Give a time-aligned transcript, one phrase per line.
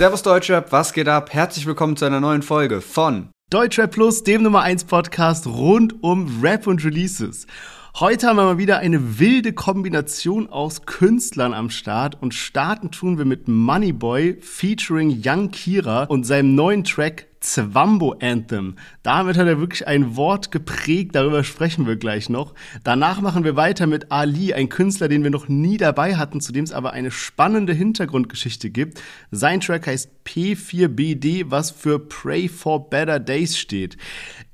[0.00, 1.34] Servus Deutschrap, was geht ab?
[1.34, 6.40] Herzlich willkommen zu einer neuen Folge von Deutschrap Plus, dem Nummer 1 Podcast rund um
[6.42, 7.46] Rap und Releases.
[7.96, 13.18] Heute haben wir mal wieder eine wilde Kombination aus Künstlern am Start und starten tun
[13.18, 18.76] wir mit Moneyboy featuring Young Kira und seinem neuen Track Zwambo Anthem.
[19.02, 22.54] Damit hat er wirklich ein Wort geprägt, darüber sprechen wir gleich noch.
[22.84, 26.52] Danach machen wir weiter mit Ali, ein Künstler, den wir noch nie dabei hatten, zu
[26.52, 29.02] dem es aber eine spannende Hintergrundgeschichte gibt.
[29.30, 33.96] Sein Track heißt P4BD, was für Pray for Better Days steht.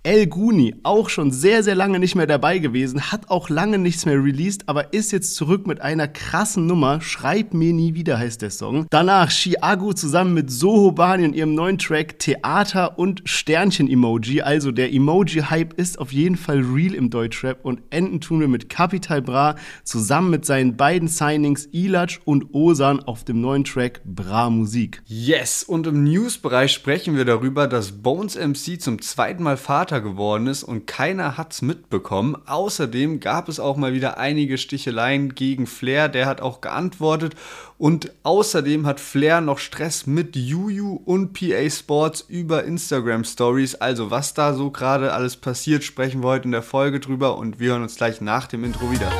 [0.07, 4.07] El Guni, auch schon sehr, sehr lange nicht mehr dabei gewesen, hat auch lange nichts
[4.07, 7.01] mehr released, aber ist jetzt zurück mit einer krassen Nummer.
[7.01, 8.87] Schreib mir nie wieder heißt der Song.
[8.91, 14.43] Danach Chiago zusammen mit Soho Bani und ihrem neuen Track Theater und Sternchen-Emoji.
[14.43, 18.69] Also der Emoji-Hype ist auf jeden Fall real im Deutschrap und enden tun wir mit
[18.69, 24.51] Capital Bra zusammen mit seinen beiden Signings Ilach und Osan auf dem neuen Track Bra
[24.51, 25.03] Musik.
[25.07, 30.01] Yes, und im News-Bereich sprechen wir darüber, dass Bones MC zum zweiten Mal Vater Vater
[30.01, 32.37] geworden ist und keiner hat's mitbekommen.
[32.47, 37.35] Außerdem gab es auch mal wieder einige Sticheleien gegen Flair, der hat auch geantwortet
[37.79, 43.77] und außerdem hat Flair noch Stress mit Juju und PA Sports über Instagram Stories.
[43.77, 47.59] Also was da so gerade alles passiert, sprechen wir heute in der Folge drüber und
[47.59, 49.11] wir hören uns gleich nach dem Intro wieder.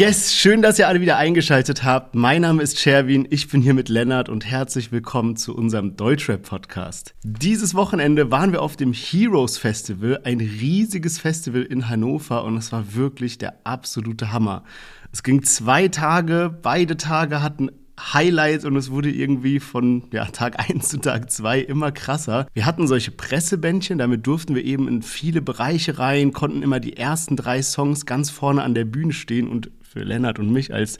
[0.00, 2.14] Yes, schön, dass ihr alle wieder eingeschaltet habt.
[2.14, 7.14] Mein Name ist Sherwin, ich bin hier mit Lennart und herzlich willkommen zu unserem Deutschrap-Podcast.
[7.22, 12.72] Dieses Wochenende waren wir auf dem Heroes Festival, ein riesiges Festival in Hannover und es
[12.72, 14.64] war wirklich der absolute Hammer.
[15.12, 17.70] Es ging zwei Tage, beide Tage hatten
[18.00, 22.46] Highlights und es wurde irgendwie von ja, Tag 1 zu Tag 2 immer krasser.
[22.54, 26.96] Wir hatten solche Pressebändchen, damit durften wir eben in viele Bereiche rein, konnten immer die
[26.96, 30.98] ersten drei Songs ganz vorne an der Bühne stehen und für Lennart und mich als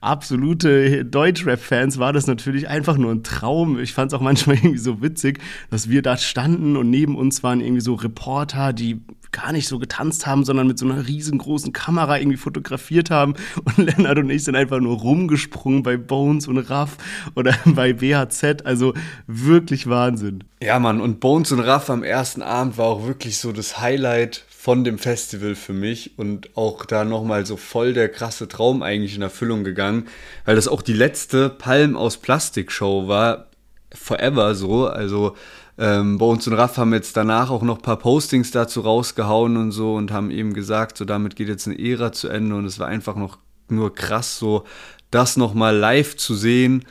[0.00, 3.80] absolute Deutschrap-Fans war das natürlich einfach nur ein Traum.
[3.80, 5.40] Ich fand es auch manchmal irgendwie so witzig,
[5.70, 9.00] dass wir da standen und neben uns waren irgendwie so Reporter, die
[9.32, 13.34] gar nicht so getanzt haben, sondern mit so einer riesengroßen Kamera irgendwie fotografiert haben.
[13.64, 16.96] Und Lennart und ich sind einfach nur rumgesprungen bei Bones und Raff
[17.34, 18.64] oder bei BHZ.
[18.64, 18.94] Also
[19.26, 20.44] wirklich Wahnsinn.
[20.62, 24.44] Ja, Mann, und Bones und Raff am ersten Abend war auch wirklich so das Highlight
[24.60, 29.14] von dem Festival für mich und auch da nochmal so voll der krasse Traum eigentlich
[29.14, 30.08] in Erfüllung gegangen,
[30.46, 33.46] weil das auch die letzte Palm aus Plastik Show war,
[33.94, 35.36] forever so, also
[35.78, 39.70] ähm, Bones und Raff haben jetzt danach auch noch ein paar Postings dazu rausgehauen und
[39.70, 42.80] so und haben eben gesagt, so damit geht jetzt eine Ära zu Ende und es
[42.80, 44.64] war einfach noch nur krass, so
[45.12, 46.84] das nochmal live zu sehen.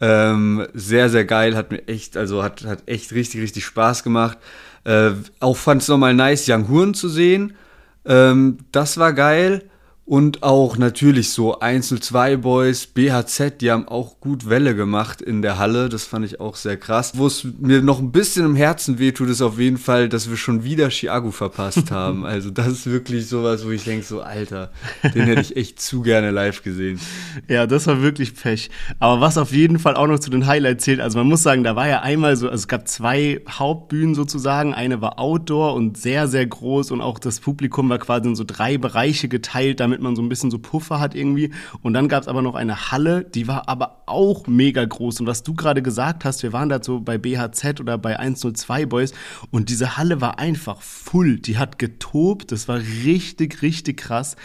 [0.00, 4.38] Ähm, sehr, sehr geil, hat mir echt, also hat, hat echt richtig, richtig Spaß gemacht.
[4.84, 7.54] Äh, auch fand es nochmal nice, Young Huren zu sehen.
[8.04, 9.69] Ähm, das war geil.
[10.10, 15.40] Und auch natürlich so Einzel 2 Boys, BHZ, die haben auch gut Welle gemacht in
[15.40, 15.88] der Halle.
[15.88, 17.12] Das fand ich auch sehr krass.
[17.14, 20.36] Wo es mir noch ein bisschen im Herzen wehtut, ist auf jeden Fall, dass wir
[20.36, 22.26] schon wieder Chiago verpasst haben.
[22.26, 24.72] Also das ist wirklich sowas, wo ich denke, so Alter,
[25.14, 26.98] den hätte ich echt zu gerne live gesehen.
[27.48, 28.70] Ja, das war wirklich Pech.
[28.98, 31.64] Aber was auf jeden Fall auch noch zu den Highlights zählt, also man muss sagen,
[31.64, 34.74] da war ja einmal so, also es gab zwei Hauptbühnen sozusagen.
[34.74, 38.44] Eine war Outdoor und sehr, sehr groß und auch das Publikum war quasi in so
[38.44, 41.50] drei Bereiche geteilt, damit damit man so ein bisschen so Puffer hat irgendwie.
[41.82, 45.20] Und dann gab es aber noch eine Halle, die war aber auch mega groß.
[45.20, 48.86] Und was du gerade gesagt hast, wir waren da so bei BHZ oder bei 102
[48.86, 49.12] Boys
[49.50, 51.38] und diese Halle war einfach full.
[51.38, 52.52] Die hat getobt.
[52.52, 54.36] Das war richtig, richtig krass.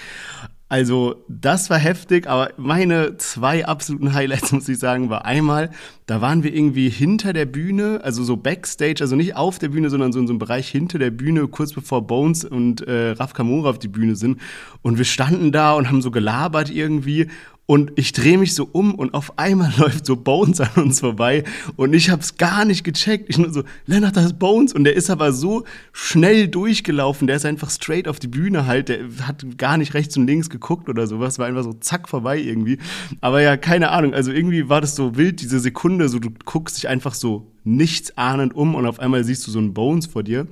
[0.68, 5.70] Also, das war heftig, aber meine zwei absoluten Highlights, muss ich sagen, war einmal,
[6.08, 9.92] da waren wir irgendwie hinter der Bühne, also so Backstage, also nicht auf der Bühne,
[9.92, 13.34] sondern so in so einem Bereich hinter der Bühne, kurz bevor Bones und äh, Raf
[13.34, 14.42] Kamora auf die Bühne sind.
[14.82, 17.28] Und wir standen da und haben so gelabert irgendwie
[17.68, 21.44] und ich drehe mich so um und auf einmal läuft so Bones an uns vorbei
[21.76, 23.30] und ich hab's gar nicht gecheckt.
[23.30, 24.74] Ich nur so, Lennart, das ist Bones.
[24.74, 28.90] Und der ist aber so schnell durchgelaufen, der ist einfach straight auf die Bühne halt,
[28.90, 32.40] der hat gar nicht rechts und links geguckt oder sowas, war einfach so zack vorbei
[32.40, 32.78] irgendwie.
[33.22, 36.78] Aber ja, keine Ahnung, also irgendwie war das so wild, diese Sekunde, so du guckst
[36.78, 40.22] dich einfach so nichts ahnend um und auf einmal siehst du so einen Bones vor
[40.22, 40.48] dir.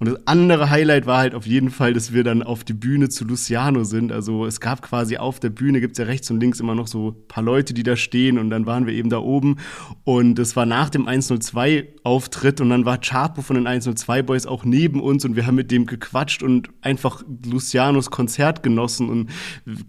[0.00, 3.08] Und das andere Highlight war halt auf jeden Fall, dass wir dann auf die Bühne
[3.08, 4.12] zu Luciano sind.
[4.12, 7.16] Also es gab quasi auf der Bühne, gibt's ja rechts und links immer noch so
[7.26, 9.56] paar Leute, die da stehen und dann waren wir eben da oben.
[10.04, 14.64] Und das war nach dem 102-Auftritt und dann war Chapo von den 102 Boys auch
[14.64, 19.30] neben uns und wir haben mit dem gequatscht und einfach Lucianos Konzert genossen und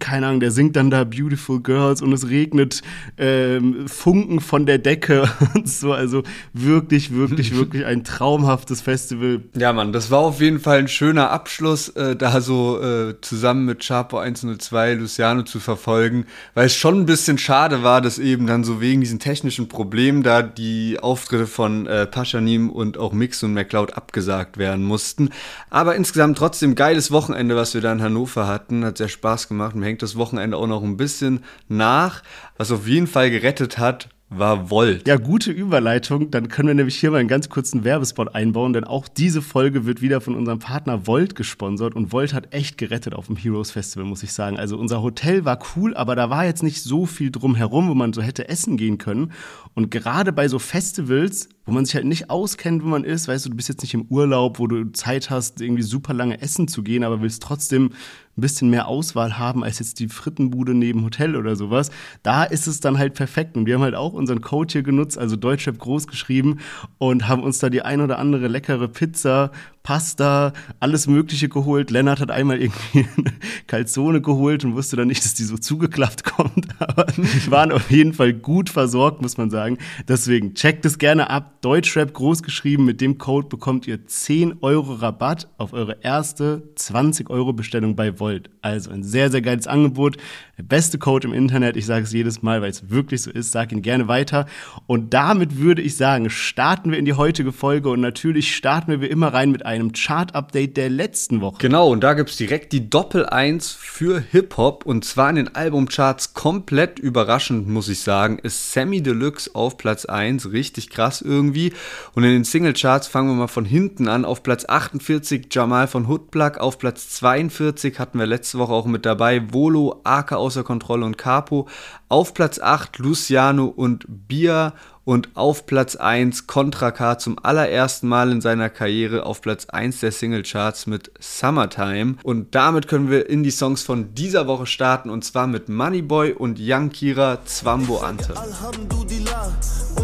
[0.00, 2.82] keine Ahnung, der singt dann da Beautiful Girls und es regnet
[3.16, 5.92] ähm, Funken von der Decke und so.
[5.92, 6.22] Also
[6.52, 9.42] wirklich, wirklich, wirklich ein traumhaftes Festival.
[9.54, 13.20] Ja, Mann, das das war auf jeden Fall ein schöner Abschluss, äh, da so äh,
[13.20, 16.24] zusammen mit Chapo 102 Luciano zu verfolgen,
[16.54, 20.22] weil es schon ein bisschen schade war, dass eben dann so wegen diesen technischen Problemen
[20.22, 25.28] da die Auftritte von äh, Paschanim und auch Mix und McCloud abgesagt werden mussten.
[25.68, 29.76] Aber insgesamt trotzdem geiles Wochenende, was wir da in Hannover hatten, hat sehr Spaß gemacht.
[29.76, 32.22] Mir hängt das Wochenende auch noch ein bisschen nach,
[32.56, 35.08] was auf jeden Fall gerettet hat, war Volt.
[35.08, 36.30] Ja, gute Überleitung.
[36.30, 39.86] Dann können wir nämlich hier mal einen ganz kurzen Werbespot einbauen, denn auch diese Folge
[39.86, 43.72] wird wieder von unserem Partner Volt gesponsert und Volt hat echt gerettet auf dem Heroes
[43.72, 44.56] Festival, muss ich sagen.
[44.56, 48.12] Also unser Hotel war cool, aber da war jetzt nicht so viel drumherum, wo man
[48.12, 49.32] so hätte essen gehen können.
[49.74, 53.46] Und gerade bei so Festivals, wo man sich halt nicht auskennt, wo man ist, weißt
[53.46, 56.68] du, du bist jetzt nicht im Urlaub, wo du Zeit hast, irgendwie super lange essen
[56.68, 57.90] zu gehen, aber willst trotzdem
[58.40, 61.90] ein bisschen mehr Auswahl haben als jetzt die Frittenbude neben Hotel oder sowas,
[62.22, 63.56] da ist es dann halt perfekt.
[63.56, 66.58] Und wir haben halt auch unseren Code hier genutzt, also Deutschrap groß geschrieben
[66.98, 69.50] und haben uns da die ein oder andere leckere Pizza
[69.90, 71.90] Pasta, alles Mögliche geholt.
[71.90, 73.32] Lennart hat einmal irgendwie eine
[73.66, 76.68] Calzone geholt und wusste dann nicht, dass die so zugeklappt kommt.
[76.78, 77.06] Aber
[77.48, 79.78] waren auf jeden Fall gut versorgt, muss man sagen.
[80.06, 81.60] Deswegen checkt es gerne ab.
[81.60, 82.84] Deutschrap groß geschrieben.
[82.84, 88.20] Mit dem Code bekommt ihr 10 Euro Rabatt auf eure erste 20 Euro Bestellung bei
[88.20, 88.48] Volt.
[88.62, 90.18] Also ein sehr, sehr geiles Angebot.
[90.56, 91.76] Der beste Code im Internet.
[91.76, 93.50] Ich sage es jedes Mal, weil es wirklich so ist.
[93.50, 94.46] Sag ihn gerne weiter.
[94.86, 97.88] Und damit würde ich sagen, starten wir in die heutige Folge.
[97.88, 101.56] Und natürlich starten wir wie immer rein mit einem Chart-Update der letzten Woche.
[101.58, 104.86] Genau, und da gibt es direkt die Doppel-1 für Hip-Hop.
[104.86, 110.04] Und zwar in den Albumcharts komplett überraschend, muss ich sagen, ist Sammy Deluxe auf Platz
[110.04, 110.52] 1.
[110.52, 111.72] Richtig krass irgendwie.
[112.14, 114.24] Und in den Single-Charts fangen wir mal von hinten an.
[114.24, 116.58] Auf Platz 48 Jamal von Hoodplug.
[116.58, 121.18] Auf Platz 42 hatten wir letzte Woche auch mit dabei Volo, Aka außer Kontrolle und
[121.18, 121.66] Capo.
[122.08, 124.74] Auf Platz 8 Luciano und Bia
[125.10, 129.98] und auf Platz 1 Contra K zum allerersten Mal in seiner Karriere auf Platz 1
[129.98, 132.14] der Singlecharts mit Summertime.
[132.22, 136.34] Und damit können wir in die Songs von dieser Woche starten und zwar mit Moneyboy
[136.34, 138.34] und Young Kira Zwambo Ante.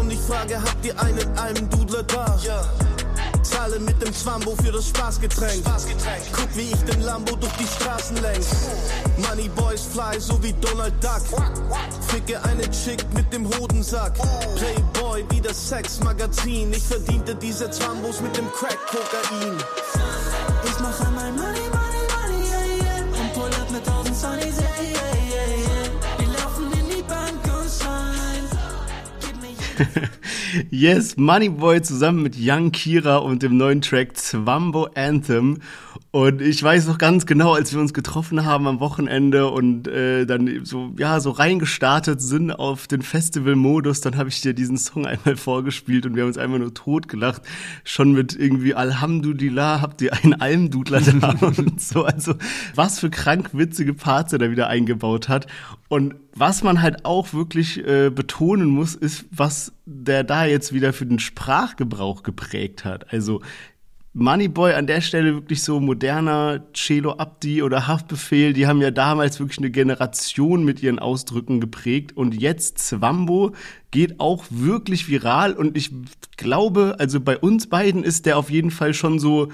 [0.09, 2.37] Ich frage, habt ihr einen Almdudler da?
[2.43, 2.96] Ja.
[3.49, 5.65] Zahle mit dem Zwambo für das Spaßgetränk.
[5.65, 6.23] Spaßgetränk.
[6.33, 8.45] Guck, wie ich den Lambo durch die Straßen lenk.
[9.17, 11.21] Money Boys fly, so wie Donald Duck.
[12.07, 14.13] Ficke eine Chick mit dem Hodensack.
[14.55, 16.73] Playboy wie das Sexmagazin.
[16.73, 19.57] Ich verdiente diese Zwambos mit dem Crack-Kokain.
[20.65, 23.21] Ich mache mein Money, Money, Money, yeah, yeah.
[23.21, 26.19] Und pull up mit tausend Sunnies, yeah, yeah, yeah, yeah.
[26.19, 28.27] Wir laufen in die Bank und shine.
[30.71, 35.59] Yes, Moneyboy zusammen mit Young Kira und dem neuen Track Zwambo Anthem.
[36.17, 40.25] Und ich weiß noch ganz genau, als wir uns getroffen haben am Wochenende und äh,
[40.25, 45.05] dann so, ja, so reingestartet sind auf den Festival-Modus, dann habe ich dir diesen Song
[45.05, 47.43] einmal vorgespielt und wir haben uns einfach nur totgelacht.
[47.83, 52.05] Schon mit irgendwie Alhamdulillah habt ihr einen Almdudler da und so.
[52.05, 52.33] Also,
[52.73, 55.45] was für krank witzige Parts er da wieder eingebaut hat.
[55.87, 60.93] Und was man halt auch wirklich äh, betonen muss, ist, was der da jetzt wieder
[60.93, 63.13] für den Sprachgebrauch geprägt hat.
[63.13, 63.41] Also
[64.19, 69.39] Moneyboy an der Stelle wirklich so moderner Celo Abdi oder Haftbefehl, die haben ja damals
[69.39, 72.17] wirklich eine Generation mit ihren Ausdrücken geprägt.
[72.17, 73.51] Und jetzt Zwambo
[73.91, 75.53] geht auch wirklich viral.
[75.53, 75.91] Und ich
[76.35, 79.49] glaube, also bei uns beiden ist der auf jeden Fall schon so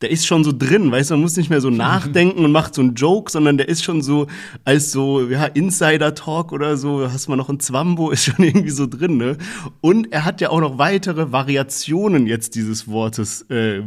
[0.00, 2.74] der ist schon so drin, weißt du, man muss nicht mehr so nachdenken und macht
[2.74, 4.26] so einen Joke, sondern der ist schon so
[4.64, 8.86] als so, ja, Insider-Talk oder so, hast mal noch ein Zwambo, ist schon irgendwie so
[8.86, 9.36] drin, ne?
[9.80, 13.82] Und er hat ja auch noch weitere Variationen jetzt dieses Wortes äh,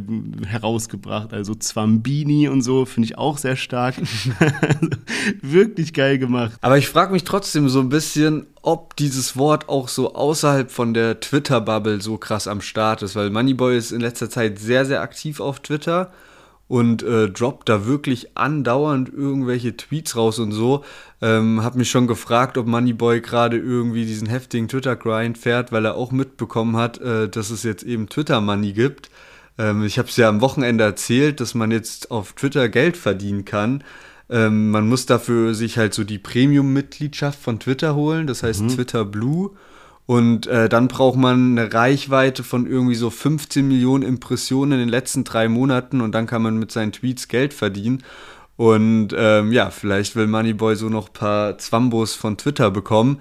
[0.46, 3.94] herausgebracht, also Zwambini und so, finde ich auch sehr stark.
[5.42, 6.52] Wirklich geil gemacht.
[6.60, 10.94] Aber ich frage mich trotzdem so ein bisschen, ob dieses Wort auch so außerhalb von
[10.94, 15.02] der Twitter-Bubble so krass am Start ist, weil Moneyboy ist in letzter Zeit sehr, sehr
[15.02, 16.12] aktiv auf Twitter
[16.68, 20.84] und äh, droppt da wirklich andauernd irgendwelche Tweets raus und so.
[21.20, 25.96] Ähm, hab mich schon gefragt, ob Moneyboy gerade irgendwie diesen heftigen Twitter-Grind fährt, weil er
[25.96, 29.10] auch mitbekommen hat, äh, dass es jetzt eben Twitter-Money gibt.
[29.58, 33.44] Ähm, ich habe es ja am Wochenende erzählt, dass man jetzt auf Twitter Geld verdienen
[33.44, 33.84] kann.
[34.32, 38.68] Ähm, man muss dafür sich halt so die Premium-Mitgliedschaft von Twitter holen, das heißt mhm.
[38.68, 39.50] Twitter Blue.
[40.06, 44.88] Und äh, dann braucht man eine Reichweite von irgendwie so 15 Millionen Impressionen in den
[44.88, 48.02] letzten drei Monaten und dann kann man mit seinen Tweets Geld verdienen.
[48.56, 53.20] Und ähm, ja, vielleicht will Moneyboy so noch ein paar Zwambos von Twitter bekommen.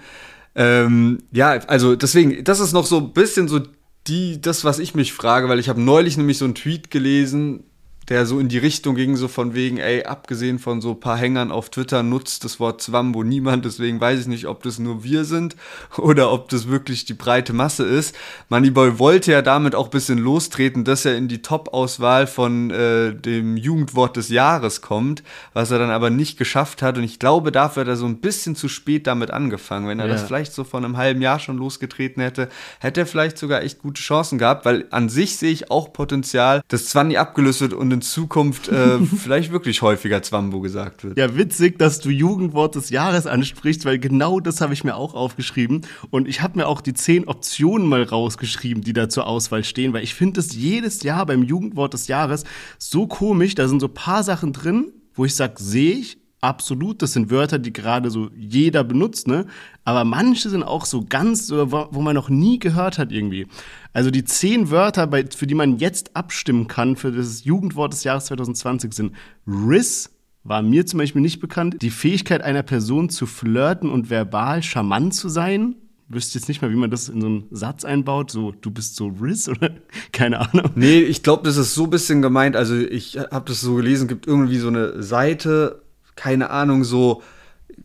[0.56, 3.60] Ähm, ja, also deswegen, das ist noch so ein bisschen so
[4.08, 7.64] die, das, was ich mich frage, weil ich habe neulich nämlich so einen Tweet gelesen,
[8.10, 11.18] der so in die Richtung ging, so von wegen, ey, abgesehen von so ein paar
[11.18, 15.04] Hängern auf Twitter nutzt das Wort Zwambo niemand, deswegen weiß ich nicht, ob das nur
[15.04, 15.56] wir sind
[15.98, 18.16] oder ob das wirklich die breite Masse ist.
[18.50, 23.14] Moneyboy wollte ja damit auch ein bisschen lostreten, dass er in die Top-Auswahl von äh,
[23.14, 27.52] dem Jugendwort des Jahres kommt, was er dann aber nicht geschafft hat und ich glaube,
[27.52, 29.88] dafür hat er so ein bisschen zu spät damit angefangen.
[29.88, 30.14] Wenn er ja.
[30.14, 33.80] das vielleicht so vor einem halben Jahr schon losgetreten hätte, hätte er vielleicht sogar echt
[33.80, 37.91] gute Chancen gehabt, weil an sich sehe ich auch Potenzial, dass Zwanni abgelöst wird und
[37.92, 41.18] in Zukunft äh, vielleicht wirklich häufiger Zwambo gesagt wird.
[41.18, 45.14] Ja, witzig, dass du Jugendwort des Jahres ansprichst, weil genau das habe ich mir auch
[45.14, 45.82] aufgeschrieben.
[46.10, 49.94] Und ich habe mir auch die zehn Optionen mal rausgeschrieben, die da zur Auswahl stehen,
[49.94, 52.44] weil ich finde es jedes Jahr beim Jugendwort des Jahres
[52.78, 53.56] so komisch.
[53.56, 57.60] Da sind so paar Sachen drin, wo ich sage, sehe ich, absolut, das sind Wörter,
[57.60, 59.46] die gerade so jeder benutzt, ne?
[59.86, 63.48] Aber manche sind auch so ganz, wo man noch nie gehört hat irgendwie.
[63.94, 68.26] Also die zehn Wörter, für die man jetzt abstimmen kann für das Jugendwort des Jahres
[68.26, 69.16] 2020 sind
[69.48, 70.10] Riss,
[70.44, 71.78] war mir zum Beispiel nicht bekannt.
[71.82, 75.76] Die Fähigkeit einer Person zu flirten und verbal charmant zu sein.
[76.08, 78.32] Wüsste jetzt nicht mal, wie man das in so einen Satz einbaut.
[78.32, 79.70] So, du bist so Riss oder
[80.12, 80.72] keine Ahnung.
[80.76, 82.56] Nee, ich glaube, das ist so ein bisschen gemeint.
[82.56, 85.84] Also ich habe das so gelesen, gibt irgendwie so eine Seite,
[86.16, 87.22] keine Ahnung, so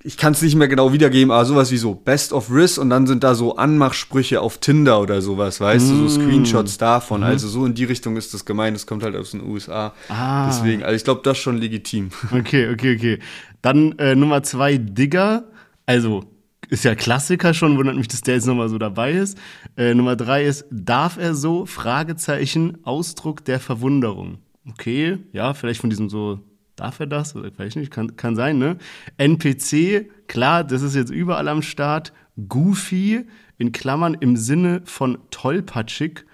[0.03, 2.91] ich kann es nicht mehr genau wiedergeben, aber sowas wie so Best of Riss und
[2.91, 5.91] dann sind da so Anmachsprüche auf Tinder oder sowas, weißt mm.
[5.91, 6.23] du, so mm.
[6.23, 7.21] Screenshots davon.
[7.21, 7.27] Mhm.
[7.27, 9.95] Also so in die Richtung ist das gemeint, das kommt halt aus den USA.
[10.09, 10.47] Ah.
[10.47, 12.11] Deswegen, also ich glaube, das ist schon legitim.
[12.33, 13.19] Okay, okay, okay.
[13.63, 15.45] Dann äh, Nummer zwei, Digger.
[15.87, 16.25] Also
[16.69, 19.39] ist ja Klassiker schon, wundert mich, dass der jetzt nochmal so dabei ist.
[19.77, 21.67] Äh, Nummer drei ist, darf er so?
[21.67, 24.39] Fragezeichen, Ausdruck der Verwunderung.
[24.69, 26.41] Okay, ja, vielleicht von diesem so
[26.77, 27.33] Darf er das?
[27.33, 28.77] Vielleicht nicht, kann, kann sein, ne?
[29.17, 32.13] NPC, klar, das ist jetzt überall am Start.
[32.49, 33.25] Goofy,
[33.57, 36.27] in Klammern im Sinne von tollpatschig.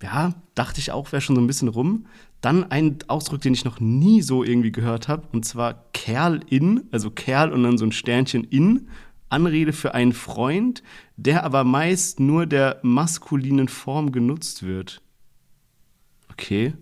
[0.00, 2.06] Ja, dachte ich auch, wäre schon so ein bisschen rum.
[2.40, 6.84] Dann ein Ausdruck, den ich noch nie so irgendwie gehört habe, und zwar Kerl in,
[6.92, 8.88] also Kerl und dann so ein Sternchen in.
[9.30, 10.82] Anrede für einen Freund,
[11.16, 15.02] der aber meist nur der maskulinen Form genutzt wird.
[16.30, 16.72] Okay,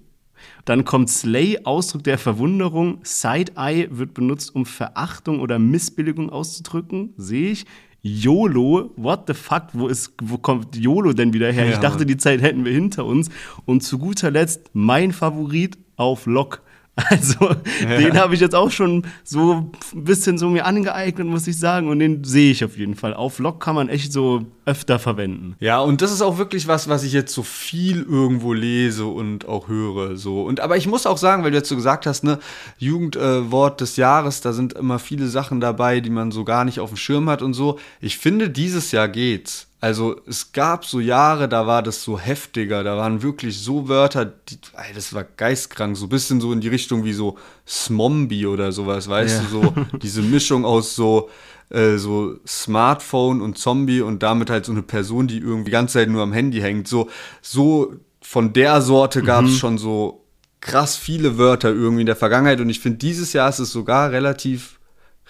[0.65, 2.99] dann kommt Slay, Ausdruck der Verwunderung.
[3.03, 7.15] Side-Eye wird benutzt, um Verachtung oder Missbilligung auszudrücken.
[7.17, 7.67] Sehe ich.
[8.03, 11.67] YOLO, what the fuck, wo, ist, wo kommt YOLO denn wieder her?
[11.67, 13.31] Ja, ich dachte, die Zeit hätten wir hinter uns.
[13.65, 16.63] Und zu guter Letzt mein Favorit auf Lock.
[17.11, 17.51] Also,
[17.83, 17.99] ja.
[17.99, 21.89] den habe ich jetzt auch schon so ein bisschen so mir angeeignet, muss ich sagen.
[21.89, 23.13] Und den sehe ich auf jeden Fall.
[23.13, 25.57] Auf Log kann man echt so öfter verwenden.
[25.61, 29.47] Ja, und das ist auch wirklich was, was ich jetzt so viel irgendwo lese und
[29.47, 30.17] auch höre.
[30.17, 30.43] So.
[30.43, 32.39] Und aber ich muss auch sagen, weil du jetzt so gesagt hast, ne,
[32.79, 36.81] Jugendwort äh, des Jahres, da sind immer viele Sachen dabei, die man so gar nicht
[36.81, 37.79] auf dem Schirm hat und so.
[38.01, 39.66] Ich finde, dieses Jahr geht's.
[39.81, 44.25] Also es gab so Jahre, da war das so heftiger, da waren wirklich so Wörter,
[44.25, 47.37] die, ey, das war geistkrank, so ein bisschen so in die Richtung wie so
[47.69, 49.43] Smombie oder sowas, weißt ja.
[49.43, 51.29] du, so diese Mischung aus so,
[51.69, 55.95] äh, so Smartphone und Zombie und damit halt so eine Person, die irgendwie die ganze
[55.95, 56.89] Zeit nur am Handy hängt.
[56.89, 57.11] So,
[57.43, 57.93] so
[58.23, 59.57] von der Sorte gab es mhm.
[59.57, 60.25] schon so
[60.61, 64.11] krass viele Wörter irgendwie in der Vergangenheit und ich finde, dieses Jahr ist es sogar
[64.11, 64.76] relativ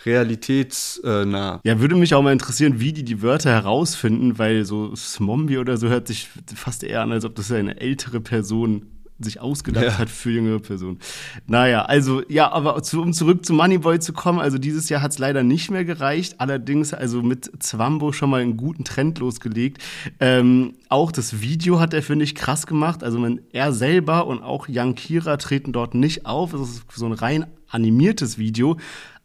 [0.05, 1.61] realitätsnah.
[1.65, 5.77] Ja, würde mich auch mal interessieren, wie die die Wörter herausfinden, weil so Smombie oder
[5.77, 8.87] so hört sich fast eher an, als ob das eine ältere Person
[9.19, 9.99] sich ausgedacht ja.
[9.99, 10.99] hat für jüngere Personen.
[11.47, 15.13] Naja, also ja, aber zu, um zurück zu Moneyboy zu kommen, also dieses Jahr hat
[15.13, 16.37] es leider nicht mehr gereicht.
[16.39, 19.83] Allerdings also mit Zwambo schon mal einen guten Trend losgelegt.
[20.21, 23.03] Ähm, auch das Video hat er, finde ich, krass gemacht.
[23.03, 26.53] Also man, er selber und auch Young Kira treten dort nicht auf.
[26.53, 28.77] Es ist so ein rein animiertes Video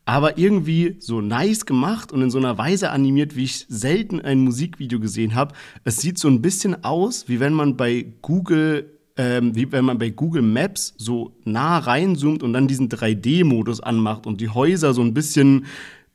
[0.05, 4.39] aber irgendwie so nice gemacht und in so einer Weise animiert, wie ich selten ein
[4.39, 5.53] Musikvideo gesehen habe.
[5.83, 9.97] Es sieht so ein bisschen aus, wie wenn man bei Google ähm, wie wenn man
[9.97, 15.01] bei Google Maps so nah reinzoomt und dann diesen 3D-Modus anmacht und die Häuser so
[15.01, 15.65] ein bisschen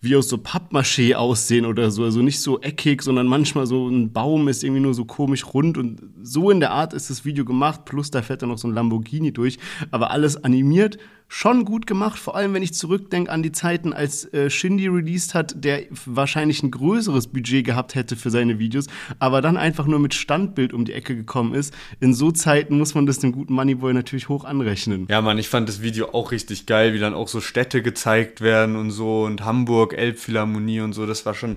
[0.01, 2.05] wie aus so Pappmaché aussehen oder so.
[2.05, 5.79] Also nicht so eckig, sondern manchmal so ein Baum ist irgendwie nur so komisch rund
[5.79, 7.85] und so in der Art ist das Video gemacht.
[7.85, 9.59] Plus da fährt dann noch so ein Lamborghini durch.
[9.91, 14.33] Aber alles animiert schon gut gemacht, vor allem wenn ich zurückdenke an die Zeiten, als
[14.33, 18.87] äh, Shindy released hat, der wahrscheinlich ein größeres Budget gehabt hätte für seine Videos,
[19.19, 21.75] aber dann einfach nur mit Standbild um die Ecke gekommen ist.
[22.01, 25.07] In so Zeiten muss man das dem guten Moneyboy natürlich hoch anrechnen.
[25.11, 28.41] Ja, Mann, ich fand das Video auch richtig geil, wie dann auch so Städte gezeigt
[28.41, 31.07] werden und so und Hamburg, Elbphilharmonie und so.
[31.07, 31.57] Das war schon,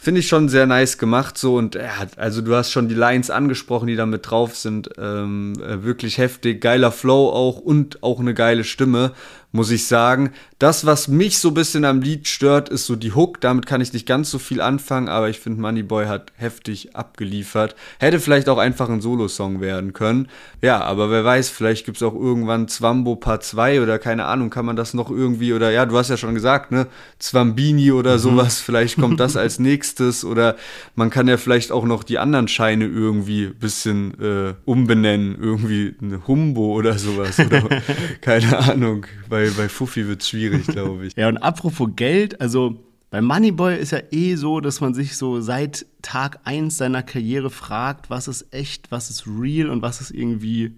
[0.00, 2.94] finde ich schon sehr nice gemacht so und er hat, also du hast schon die
[2.94, 4.88] Lines angesprochen, die da mit drauf sind.
[4.96, 9.12] Ähm, äh, wirklich heftig, geiler Flow auch und auch eine geile Stimme
[9.52, 10.30] muss ich sagen.
[10.58, 13.40] Das, was mich so ein bisschen am Lied stört, ist so die Hook.
[13.40, 17.74] Damit kann ich nicht ganz so viel anfangen, aber ich finde, Moneyboy hat heftig abgeliefert.
[17.98, 20.28] Hätte vielleicht auch einfach ein Solo-Song werden können.
[20.62, 24.50] Ja, aber wer weiß, vielleicht gibt es auch irgendwann Zwambo Part 2 oder keine Ahnung,
[24.50, 26.86] kann man das noch irgendwie, oder ja, du hast ja schon gesagt, ne,
[27.18, 28.18] Zwambini oder mhm.
[28.18, 30.56] sowas, vielleicht kommt das als nächstes oder
[30.94, 35.94] man kann ja vielleicht auch noch die anderen Scheine irgendwie ein bisschen äh, umbenennen, irgendwie
[36.00, 37.62] eine Humbo oder sowas oder
[38.20, 39.06] keine Ahnung,
[39.40, 41.16] bei, bei Fuffi wird es schwierig, glaube ich.
[41.16, 45.40] Ja, und apropos Geld, also bei Moneyboy ist ja eh so, dass man sich so
[45.40, 50.10] seit Tag 1 seiner Karriere fragt, was ist echt, was ist real und was ist
[50.10, 50.72] irgendwie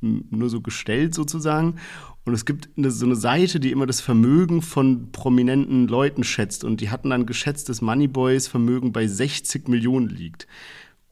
[0.00, 1.76] nur so gestellt sozusagen.
[2.24, 6.62] Und es gibt eine, so eine Seite, die immer das Vermögen von prominenten Leuten schätzt.
[6.62, 10.46] Und die hatten dann geschätzt, dass Moneyboys Vermögen bei 60 Millionen liegt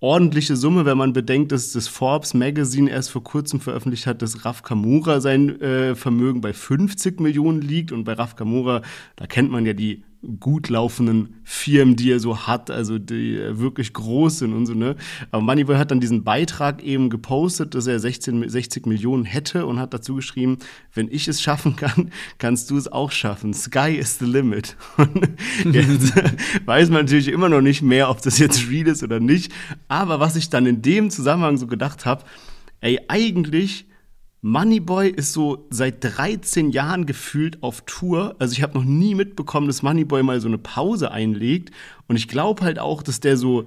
[0.01, 4.45] ordentliche Summe, wenn man bedenkt, dass das Forbes Magazine erst vor kurzem veröffentlicht hat, dass
[4.45, 7.93] Raf Kamura sein äh, Vermögen bei 50 Millionen liegt.
[7.93, 8.83] Und bei Raf Kamura,
[9.17, 10.05] da kennt man ja die
[10.41, 14.97] gut laufenden Firmen, die er so hat, also die wirklich groß sind und so, ne?
[15.31, 19.79] Aber Moneyboy hat dann diesen Beitrag eben gepostet, dass er 16, 60 Millionen hätte und
[19.79, 20.59] hat dazu geschrieben,
[20.93, 23.55] wenn ich es schaffen kann, kannst du es auch schaffen.
[23.55, 24.77] Sky is the limit.
[24.97, 26.13] Und jetzt
[26.67, 29.53] weiß man natürlich immer noch nicht mehr, ob das jetzt real ist oder nicht.
[29.89, 32.25] Aber was ich dann in dem Zusammenhang so gedacht habe,
[32.81, 33.87] ey, eigentlich
[34.47, 38.37] Moneyboy ist so seit 13 Jahren gefühlt auf Tour.
[38.39, 41.73] Also ich habe noch nie mitbekommen, dass Moneyboy mal so eine Pause einlegt.
[42.07, 43.65] Und ich glaube halt auch, dass der so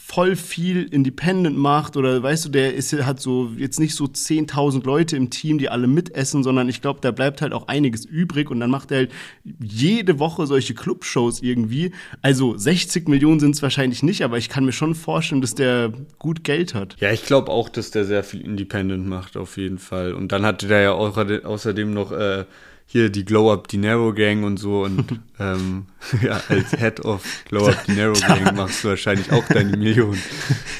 [0.00, 4.84] voll viel Independent macht oder weißt du, der ist, hat so jetzt nicht so 10.000
[4.84, 8.48] Leute im Team, die alle mitessen, sondern ich glaube, da bleibt halt auch einiges übrig
[8.48, 9.12] und dann macht er halt
[9.58, 11.90] jede Woche solche Clubshows irgendwie.
[12.22, 15.92] Also 60 Millionen sind es wahrscheinlich nicht, aber ich kann mir schon vorstellen, dass der
[16.18, 16.96] gut Geld hat.
[17.00, 20.14] Ja, ich glaube auch, dass der sehr viel Independent macht, auf jeden Fall.
[20.14, 22.44] Und dann hatte der ja auch außerdem noch äh,
[22.86, 25.86] hier die Glow Up Dinero Gang und so und ähm,
[26.22, 30.20] ja, als Head of Glow Up Dinero Gang machst du wahrscheinlich auch deine Millionen.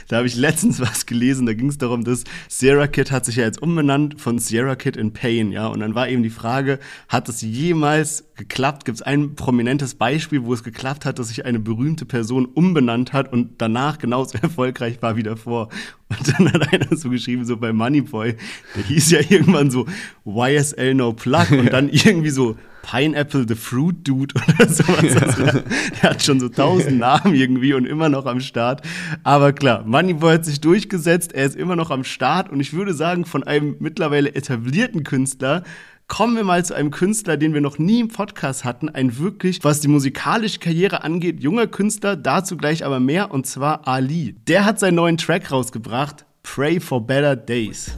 [0.09, 3.37] Da habe ich letztens was gelesen, da ging es darum, dass Sierra Kid hat sich
[3.37, 6.79] ja jetzt umbenannt von Sierra Kid in Pain, ja, und dann war eben die Frage,
[7.09, 8.87] hat es jemals geklappt?
[8.87, 13.13] Gibt es ein prominentes Beispiel, wo es geklappt hat, dass sich eine berühmte Person umbenannt
[13.13, 15.69] hat und danach genauso erfolgreich war wie davor?
[16.09, 18.35] Und dann hat einer so geschrieben, so bei Moneyboy,
[18.77, 19.87] der hieß ja irgendwann so
[20.25, 22.57] YSL No Plug und dann irgendwie so
[22.89, 25.23] Pineapple the Fruit Dude oder sowas.
[25.23, 25.61] Also,
[26.03, 28.81] der hat schon so tausend Namen irgendwie und immer noch am Start.
[29.25, 32.95] Aber klar, Moneyboy hat sich durchgesetzt, er ist immer noch am Start und ich würde
[32.95, 35.65] sagen, von einem mittlerweile etablierten Künstler
[36.07, 38.89] kommen wir mal zu einem Künstler, den wir noch nie im Podcast hatten.
[38.89, 42.17] Ein wirklich, was die musikalische Karriere angeht, junger Künstler.
[42.17, 44.35] Dazu gleich aber mehr und zwar Ali.
[44.47, 46.25] Der hat seinen neuen Track rausgebracht.
[46.43, 47.91] Pray for Better Days.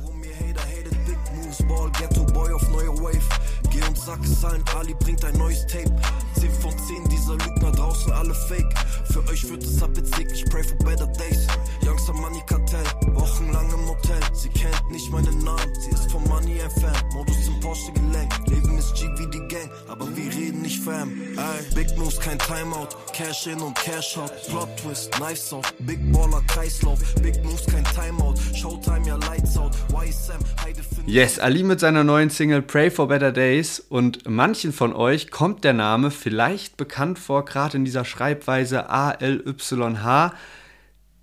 [4.10, 5.94] Ali bringt ein neues Tape.
[6.34, 8.74] 10 von 10 dieser Lügner draußen, alle fake.
[9.04, 11.46] Für euch wird es abwitzig, ich pray for better days.
[11.84, 14.20] Youngster Money Kartell, wochenlang im Hotel.
[14.32, 16.96] Sie kennt nicht meinen Namen, sie ist vom Money ein Fan.
[17.12, 21.12] Modus im Porsche gelenkt, Leben ist wie die Gang, aber wir reden nicht Fam.
[21.36, 24.32] Ey, Big Moves, kein Timeout, Cash in und Cash out.
[24.48, 26.98] Plot Twist, Knives out, Big Baller Kreislauf.
[27.22, 29.72] Big Moves, kein Timeout, Showtime, ja Lights out.
[29.90, 34.94] YSM, Heide Yes, Ali mit seiner neuen Single Pray for Better Days und manchen von
[34.94, 40.34] euch kommt der Name vielleicht bekannt vor, gerade in dieser Schreibweise A-L-Y-H.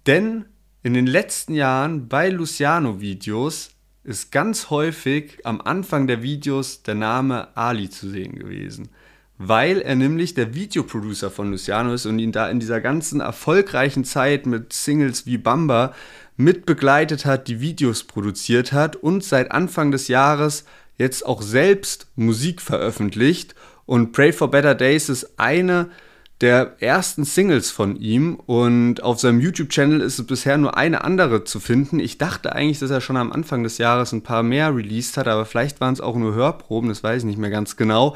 [0.05, 0.45] Denn
[0.83, 3.76] in den letzten Jahren bei Luciano-Videos
[4.07, 8.87] ist ganz häufig am Anfang der Videos der Name Ali zu sehen gewesen.
[9.37, 14.05] Weil er nämlich der Videoproducer von Luciano ist und ihn da in dieser ganzen erfolgreichen
[14.05, 15.93] Zeit mit Singles wie Bamba
[16.37, 20.63] mitbegleitet hat, die Videos produziert hat und seit Anfang des Jahres
[20.97, 23.55] jetzt auch selbst Musik veröffentlicht.
[23.85, 25.89] Und Pray for Better Days ist eine
[26.41, 31.45] der ersten Singles von ihm und auf seinem YouTube-Channel ist es bisher nur eine andere
[31.45, 31.99] zu finden.
[31.99, 35.27] Ich dachte eigentlich, dass er schon am Anfang des Jahres ein paar mehr released hat,
[35.27, 38.15] aber vielleicht waren es auch nur Hörproben, das weiß ich nicht mehr ganz genau.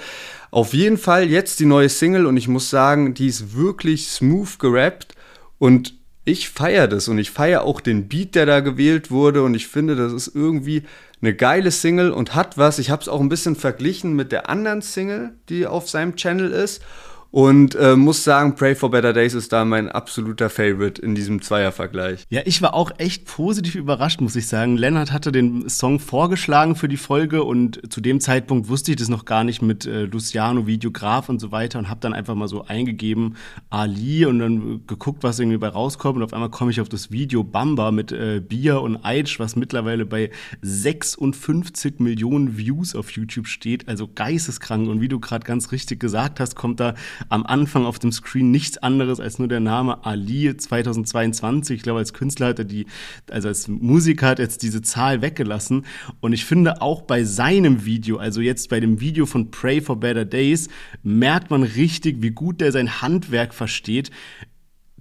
[0.52, 4.60] Auf jeden Fall jetzt die neue Single und ich muss sagen, die ist wirklich smooth
[4.60, 5.16] gerappt
[5.58, 9.56] und ich feiere das und ich feiere auch den Beat, der da gewählt wurde und
[9.56, 10.84] ich finde, das ist irgendwie
[11.22, 12.78] eine geile Single und hat was.
[12.78, 16.52] Ich habe es auch ein bisschen verglichen mit der anderen Single, die auf seinem Channel
[16.52, 16.84] ist
[17.32, 21.42] Und äh, muss sagen, Pray for Better Days ist da mein absoluter Favorite in diesem
[21.42, 22.26] Zweiervergleich.
[22.30, 24.76] Ja, ich war auch echt positiv überrascht, muss ich sagen.
[24.76, 29.08] Lennart hatte den Song vorgeschlagen für die Folge und zu dem Zeitpunkt wusste ich das
[29.08, 32.50] noch gar nicht mit äh, Luciano, Videograf und so weiter und habe dann einfach mal
[32.50, 33.38] so eingegeben
[33.70, 37.12] Ali und dann geguckt, was irgendwie bei rauskommt und auf einmal komme ich auf das
[37.12, 43.48] Video Bamba mit äh, Bier und Eitsch, was mittlerweile bei 56 Millionen Views auf YouTube
[43.48, 46.94] steht, also geisteskrank und wie du gerade ganz richtig gesagt hast, kommt da
[47.30, 51.78] am Anfang auf dem Screen nichts anderes als nur der Name Ali 2022.
[51.78, 52.86] Ich glaube, als Künstler hat er die,
[53.30, 55.86] also als Musiker hat er jetzt diese Zahl weggelassen.
[56.20, 60.00] Und ich finde auch bei seinem Video, also jetzt bei dem Video von Pray for
[60.00, 60.70] Better Days,
[61.04, 64.12] merkt man richtig, wie gut der sein Handwerk versteht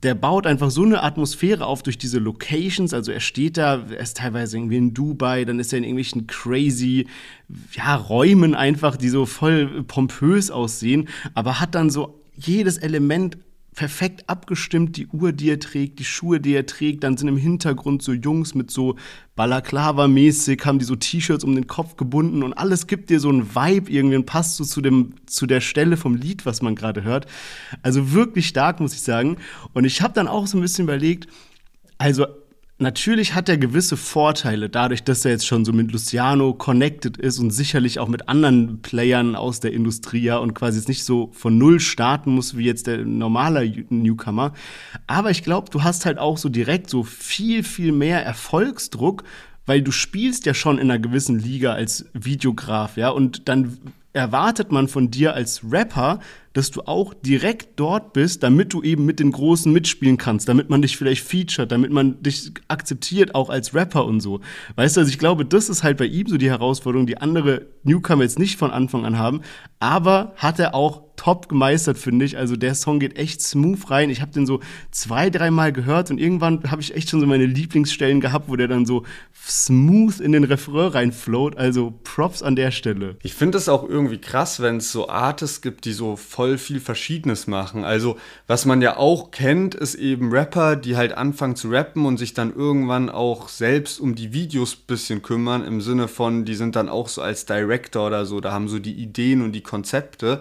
[0.02, 2.94] der baut einfach so eine Atmosphäre auf durch diese Locations.
[2.94, 6.26] Also er steht da, er ist teilweise irgendwie in Dubai, dann ist er in irgendwelchen
[6.26, 7.06] crazy,
[7.72, 13.36] ja, Räumen einfach, die so voll pompös aussehen, aber hat dann so jedes Element
[13.74, 17.36] perfekt abgestimmt, die Uhr, die er trägt, die Schuhe, die er trägt, dann sind im
[17.36, 18.96] Hintergrund so Jungs mit so
[19.36, 23.54] Balaklava-mäßig, haben die so T-Shirts um den Kopf gebunden und alles gibt dir so einen
[23.54, 27.04] Vibe irgendwie und passt so zu, dem, zu der Stelle vom Lied, was man gerade
[27.04, 27.26] hört.
[27.82, 29.36] Also wirklich stark, muss ich sagen.
[29.72, 31.28] Und ich habe dann auch so ein bisschen überlegt,
[31.96, 32.26] also
[32.82, 37.38] Natürlich hat er gewisse Vorteile, dadurch, dass er jetzt schon so mit Luciano connected ist
[37.38, 41.28] und sicherlich auch mit anderen Playern aus der Industrie ja und quasi jetzt nicht so
[41.34, 44.54] von Null starten muss wie jetzt der normale Newcomer.
[45.06, 49.24] Aber ich glaube, du hast halt auch so direkt so viel, viel mehr Erfolgsdruck,
[49.66, 53.76] weil du spielst ja schon in einer gewissen Liga als Videograf, ja, und dann
[54.12, 56.20] erwartet man von dir als Rapper,
[56.52, 60.68] dass du auch direkt dort bist, damit du eben mit den Großen mitspielen kannst, damit
[60.68, 64.40] man dich vielleicht featured, damit man dich akzeptiert, auch als Rapper und so.
[64.74, 67.66] Weißt du, also ich glaube, das ist halt bei ihm so die Herausforderung, die andere
[67.84, 69.42] Newcomer jetzt nicht von Anfang an haben,
[69.78, 72.38] aber hat er auch top gemeistert, finde ich.
[72.38, 74.08] Also der Song geht echt smooth rein.
[74.08, 77.44] Ich habe den so zwei, dreimal gehört und irgendwann habe ich echt schon so meine
[77.44, 79.04] Lieblingsstellen gehabt, wo der dann so
[79.46, 81.58] smooth in den Refrain reinfloat.
[81.58, 83.16] Also Props an der Stelle.
[83.22, 86.80] Ich finde es auch irgendwie krass, wenn es so Artists gibt, die so voll viel
[86.80, 87.84] Verschiedenes machen.
[87.84, 92.16] Also was man ja auch kennt, ist eben Rapper, die halt anfangen zu rappen und
[92.16, 96.54] sich dann irgendwann auch selbst um die Videos ein bisschen kümmern, im Sinne von, die
[96.54, 99.62] sind dann auch so als Director oder so, da haben so die Ideen und die
[99.62, 100.40] Konzepte.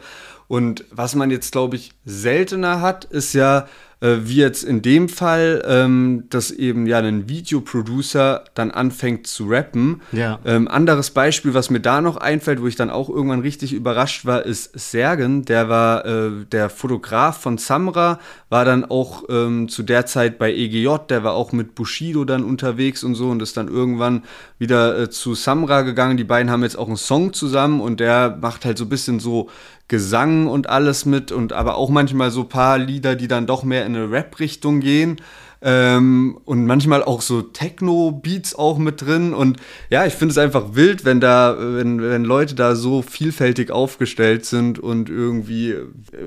[0.49, 3.67] Und was man jetzt, glaube ich, seltener hat, ist ja,
[4.01, 9.47] äh, wie jetzt in dem Fall, ähm, dass eben ja ein Videoproducer dann anfängt zu
[9.47, 10.01] rappen.
[10.11, 10.39] Ja.
[10.45, 14.25] Ähm, anderes Beispiel, was mir da noch einfällt, wo ich dann auch irgendwann richtig überrascht
[14.25, 15.45] war, ist Sergen.
[15.45, 20.51] Der war äh, der Fotograf von Samra, war dann auch ähm, zu der Zeit bei
[20.51, 24.23] EGJ, der war auch mit Bushido dann unterwegs und so und ist dann irgendwann
[24.57, 26.17] wieder äh, zu Samra gegangen.
[26.17, 29.19] Die beiden haben jetzt auch einen Song zusammen und der macht halt so ein bisschen
[29.19, 29.49] so
[29.89, 33.85] Gesang und alles mit und aber auch manchmal so paar Lieder, die dann doch mehr
[33.85, 35.17] in eine Rap-Richtung gehen.
[35.61, 39.33] Ähm, und manchmal auch so Techno-Beats auch mit drin.
[39.33, 39.57] Und
[39.89, 44.45] ja, ich finde es einfach wild, wenn da, wenn, wenn Leute da so vielfältig aufgestellt
[44.45, 45.75] sind und irgendwie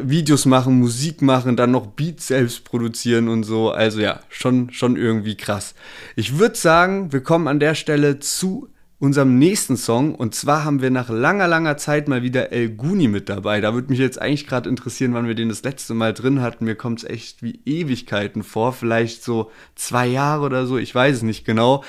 [0.03, 3.71] Videos machen, Musik machen, dann noch Beats selbst produzieren und so.
[3.71, 5.75] Also ja, schon, schon irgendwie krass.
[6.15, 8.69] Ich würde sagen, wir kommen an der Stelle zu
[9.03, 10.15] unserem nächsten Song.
[10.15, 13.61] Und zwar haben wir nach langer, langer Zeit mal wieder El Guni mit dabei.
[13.61, 16.67] Da würde mich jetzt eigentlich gerade interessieren, wann wir den das letzte Mal drin hatten.
[16.67, 18.73] Mir kommt es echt wie Ewigkeiten vor.
[18.73, 20.79] Vielleicht so zwei Jahre oder so.
[20.79, 21.83] Ich weiß es nicht genau.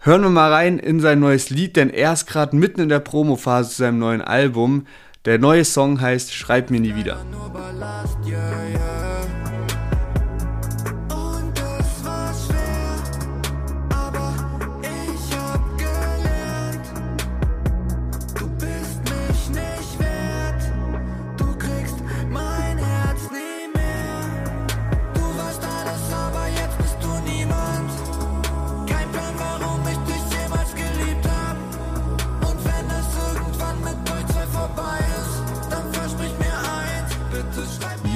[0.00, 3.00] Hören wir mal rein in sein neues Lied, denn er ist gerade mitten in der
[3.00, 4.86] Promophase zu seinem neuen Album.
[5.26, 7.18] Der neue Song heißt Schreib mir nie wieder.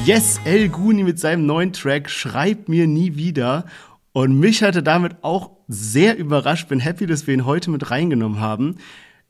[0.06, 3.66] Yes, El Guni mit seinem neuen Track Schreib mir nie wieder.
[4.12, 6.68] Und mich hatte damit auch sehr überrascht.
[6.68, 8.76] Bin happy, dass wir ihn heute mit reingenommen haben.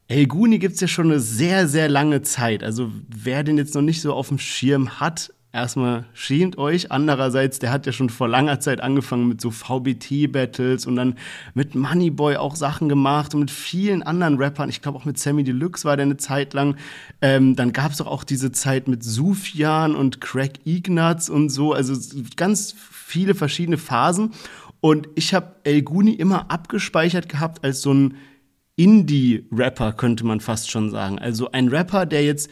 [0.07, 2.63] El Guni gibt es ja schon eine sehr, sehr lange Zeit.
[2.63, 6.93] Also wer den jetzt noch nicht so auf dem Schirm hat, erstmal schämt euch.
[6.93, 11.17] Andererseits, der hat ja schon vor langer Zeit angefangen mit so VBT-Battles und dann
[11.55, 14.69] mit Moneyboy auch Sachen gemacht und mit vielen anderen Rappern.
[14.69, 16.77] Ich glaube auch mit Sammy Deluxe war der eine Zeit lang.
[17.21, 21.73] Ähm, dann gab es doch auch diese Zeit mit Sufjan und Craig Ignatz und so.
[21.73, 21.95] Also
[22.37, 24.33] ganz viele verschiedene Phasen.
[24.81, 28.15] Und ich habe El Guni immer abgespeichert gehabt als so ein
[28.77, 31.19] Indie-Rapper, könnte man fast schon sagen.
[31.19, 32.49] Also ein Rapper, der jetzt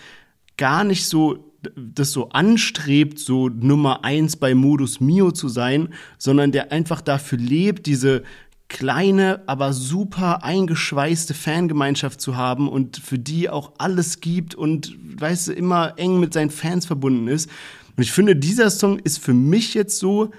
[0.59, 6.53] gar nicht so das so anstrebt, so Nummer eins bei Modus Mio zu sein, sondern
[6.53, 8.23] der einfach dafür lebt, diese
[8.69, 15.49] kleine, aber super eingeschweißte Fangemeinschaft zu haben und für die auch alles gibt und, weißt
[15.49, 17.51] du, immer eng mit seinen Fans verbunden ist.
[17.97, 20.31] Und ich finde, dieser Song ist für mich jetzt so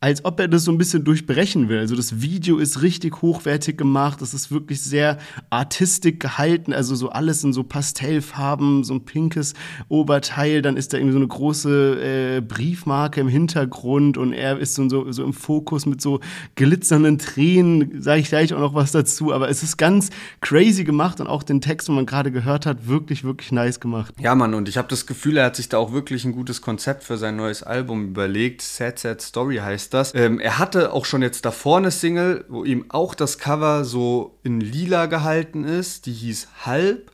[0.00, 1.78] als ob er das so ein bisschen durchbrechen will.
[1.78, 7.08] Also das Video ist richtig hochwertig gemacht, es ist wirklich sehr artistisch gehalten, also so
[7.08, 9.54] alles in so Pastellfarben, so ein pinkes
[9.88, 14.74] Oberteil, dann ist da irgendwie so eine große äh, Briefmarke im Hintergrund und er ist
[14.74, 16.20] so, so, so im Fokus mit so
[16.56, 20.10] glitzernden Tränen, sage ich gleich auch noch was dazu, aber es ist ganz
[20.42, 24.14] crazy gemacht und auch den Text, den man gerade gehört hat, wirklich, wirklich nice gemacht.
[24.20, 26.60] Ja, Mann, und ich habe das Gefühl, er hat sich da auch wirklich ein gutes
[26.60, 28.60] Konzept für sein neues Album überlegt.
[28.60, 30.14] Sad Sad Story heißt das das.
[30.14, 34.38] Ähm, er hatte auch schon jetzt davor eine Single, wo ihm auch das Cover so
[34.42, 36.06] in lila gehalten ist.
[36.06, 37.12] Die hieß Halb.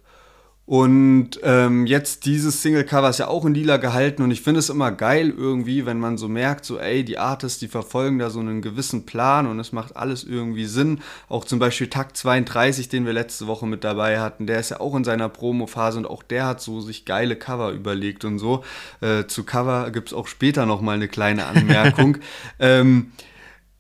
[0.73, 4.71] Und ähm, jetzt dieses Single-Cover ist ja auch in lila gehalten und ich finde es
[4.71, 8.41] immer geil irgendwie, wenn man so merkt, so ey, die Artists, die verfolgen da so
[8.41, 11.03] einen gewissen Plan und es macht alles irgendwie Sinn.
[11.29, 14.81] Auch zum Beispiel Takt 32, den wir letzte Woche mit dabei hatten, der ist ja
[14.81, 18.65] auch in seiner Promo-Phase und auch der hat so sich geile Cover überlegt und so.
[19.03, 22.17] Äh, zu Cover gibt es auch später nochmal eine kleine Anmerkung.
[22.59, 23.13] ähm,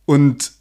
[0.04, 0.52] und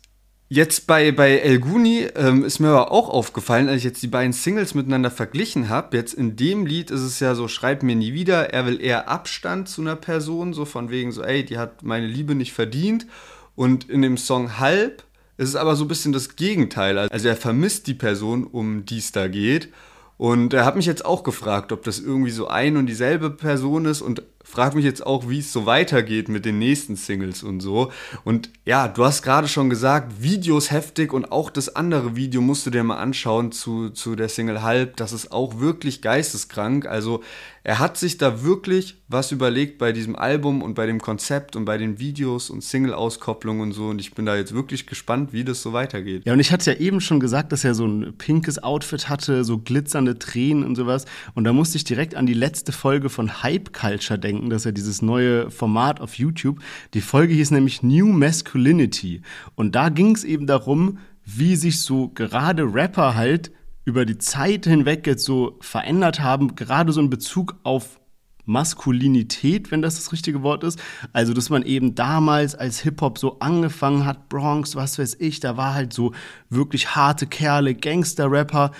[0.54, 4.08] Jetzt bei, bei El Guni ähm, ist mir aber auch aufgefallen, als ich jetzt die
[4.08, 5.96] beiden Singles miteinander verglichen habe.
[5.96, 8.54] Jetzt in dem Lied ist es ja so, schreib mir nie wieder.
[8.54, 12.06] Er will eher Abstand zu einer Person, so von wegen so, ey, die hat meine
[12.06, 13.08] Liebe nicht verdient.
[13.56, 15.06] Und in dem Song Halb
[15.38, 16.98] ist es aber so ein bisschen das Gegenteil.
[16.98, 19.70] Also er vermisst die Person, um die es da geht.
[20.18, 23.86] Und er hat mich jetzt auch gefragt, ob das irgendwie so ein und dieselbe Person
[23.86, 27.62] ist und frage mich jetzt auch, wie es so weitergeht mit den nächsten Singles und
[27.62, 27.92] so.
[28.24, 32.66] Und ja, du hast gerade schon gesagt, Videos heftig und auch das andere Video musst
[32.66, 34.98] du dir mal anschauen zu, zu der Single Halb.
[34.98, 36.86] Das ist auch wirklich geisteskrank.
[36.86, 37.24] Also
[37.64, 41.66] er hat sich da wirklich was überlegt bei diesem Album und bei dem Konzept und
[41.66, 43.88] bei den Videos und Single-Auskopplungen und so.
[43.88, 46.26] Und ich bin da jetzt wirklich gespannt, wie das so weitergeht.
[46.26, 49.44] Ja, und ich hatte ja eben schon gesagt, dass er so ein pinkes Outfit hatte,
[49.44, 51.06] so glitzernde Tränen und sowas.
[51.36, 54.50] Und da musste ich direkt an die letzte Folge von Hype Culture denken.
[54.50, 56.60] Das ist ja dieses neue Format auf YouTube.
[56.96, 59.22] Die Folge hieß nämlich New Masculinity.
[59.54, 63.52] Und da ging es eben darum, wie sich so gerade Rapper halt
[63.86, 68.00] über die Zeit hinweg jetzt so verändert haben, gerade so in Bezug auf
[68.46, 70.80] Maskulinität, wenn das das richtige Wort ist.
[71.14, 75.58] Also, dass man eben damals als Hip-Hop so angefangen hat, Bronx, was weiß ich, da
[75.58, 76.14] war halt so
[76.50, 78.72] wirklich harte Kerle, Gangster-Rapper.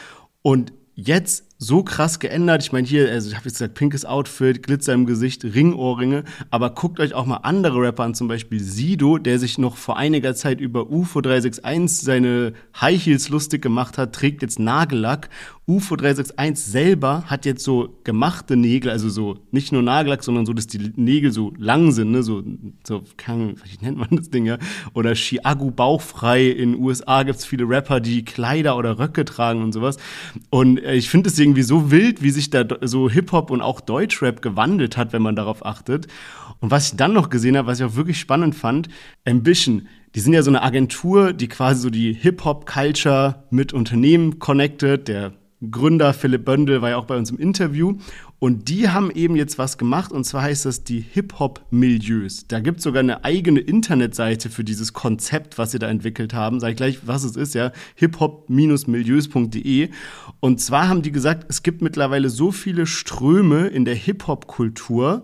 [0.42, 2.64] Und jetzt so krass geändert.
[2.64, 6.72] Ich meine, hier, also ich habe jetzt gesagt, pinkes Outfit, Glitzer im Gesicht, Ringohrringe, aber
[6.72, 10.34] guckt euch auch mal andere Rapper an, zum Beispiel Sido, der sich noch vor einiger
[10.34, 15.30] Zeit über UFO 361 seine High Heels lustig gemacht hat, trägt jetzt Nagellack
[15.72, 20.52] UFO 361 selber hat jetzt so gemachte Nägel, also so nicht nur Nagellack, sondern so,
[20.52, 22.24] dass die Nägel so lang sind, ne?
[22.24, 22.44] so,
[22.86, 24.58] so kann, wie nennt man das Ding ja?
[24.94, 26.48] Oder Chiago bauchfrei.
[26.50, 29.96] In den USA gibt's viele Rapper, die Kleider oder Röcke tragen und sowas.
[30.50, 33.80] Und äh, ich finde es irgendwie so wild, wie sich da so Hip-Hop und auch
[33.80, 36.08] Deutschrap gewandelt hat, wenn man darauf achtet.
[36.60, 38.90] Und was ich dann noch gesehen habe, was ich auch wirklich spannend fand,
[39.26, 39.88] Ambition.
[40.16, 45.08] Die sind ja so eine Agentur, die quasi so die Hip-Hop-Culture mit Unternehmen connected.
[45.08, 45.32] Der
[45.70, 47.98] Gründer Philipp Böndel war ja auch bei uns im Interview.
[48.40, 52.48] Und die haben eben jetzt was gemacht, und zwar heißt das die Hip-Hop-Milieus.
[52.48, 56.60] Da gibt es sogar eine eigene Internetseite für dieses Konzept, was sie da entwickelt haben.
[56.60, 57.72] Sag ich gleich, was es ist, ja.
[57.96, 59.90] hiphop-milieus.de.
[60.40, 65.24] Und zwar haben die gesagt, es gibt mittlerweile so viele Ströme in der Hip-Hop-Kultur.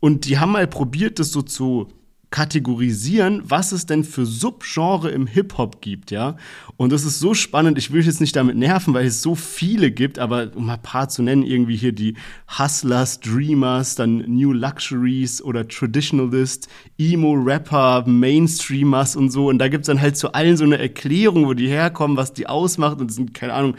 [0.00, 1.88] Und die haben mal probiert, das so zu
[2.30, 6.36] kategorisieren, was es denn für Subgenre im Hip-Hop gibt, ja.
[6.76, 9.90] Und das ist so spannend, ich will jetzt nicht damit nerven, weil es so viele
[9.90, 12.14] gibt, aber um ein paar zu nennen, irgendwie hier die
[12.58, 19.48] Hustlers, Dreamers, dann New Luxuries oder Traditionalist, Emo-Rapper, Mainstreamers und so.
[19.48, 22.46] Und da gibt's dann halt zu allen so eine Erklärung, wo die herkommen, was die
[22.46, 23.00] ausmacht.
[23.00, 23.74] Und es sind, keine Ahnung,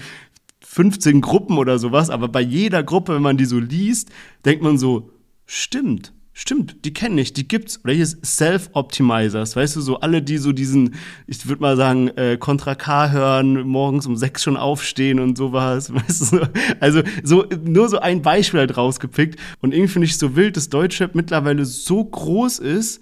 [0.61, 2.09] 15 Gruppen oder sowas.
[2.09, 4.09] Aber bei jeder Gruppe, wenn man die so liest,
[4.43, 5.11] denkt man so,
[5.45, 7.81] stimmt Stimmt, die kenne ich, die gibt's.
[7.83, 10.95] Oder hier ist Self-Optimizers, weißt du, so alle, die so diesen,
[11.27, 15.93] ich würde mal sagen, äh, Contra K hören, morgens um sechs schon aufstehen und sowas,
[15.93, 16.49] weißt du,
[16.79, 19.37] also so, nur so ein Beispiel halt rausgepickt.
[19.59, 23.01] Und irgendwie finde ich so wild, dass Deutschrap mittlerweile so groß ist,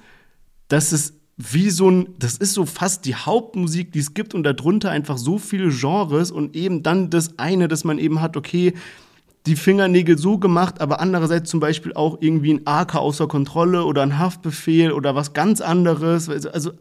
[0.68, 4.42] dass es wie so ein, das ist so fast die Hauptmusik, die es gibt und
[4.42, 8.74] darunter einfach so viele Genres und eben dann das eine, dass man eben hat, okay,
[9.48, 14.04] die Fingernägel so gemacht, aber andererseits zum Beispiel auch irgendwie ein AK außer Kontrolle oder
[14.04, 16.30] ein Haftbefehl oder was ganz anderes.
[16.30, 16.72] Also, also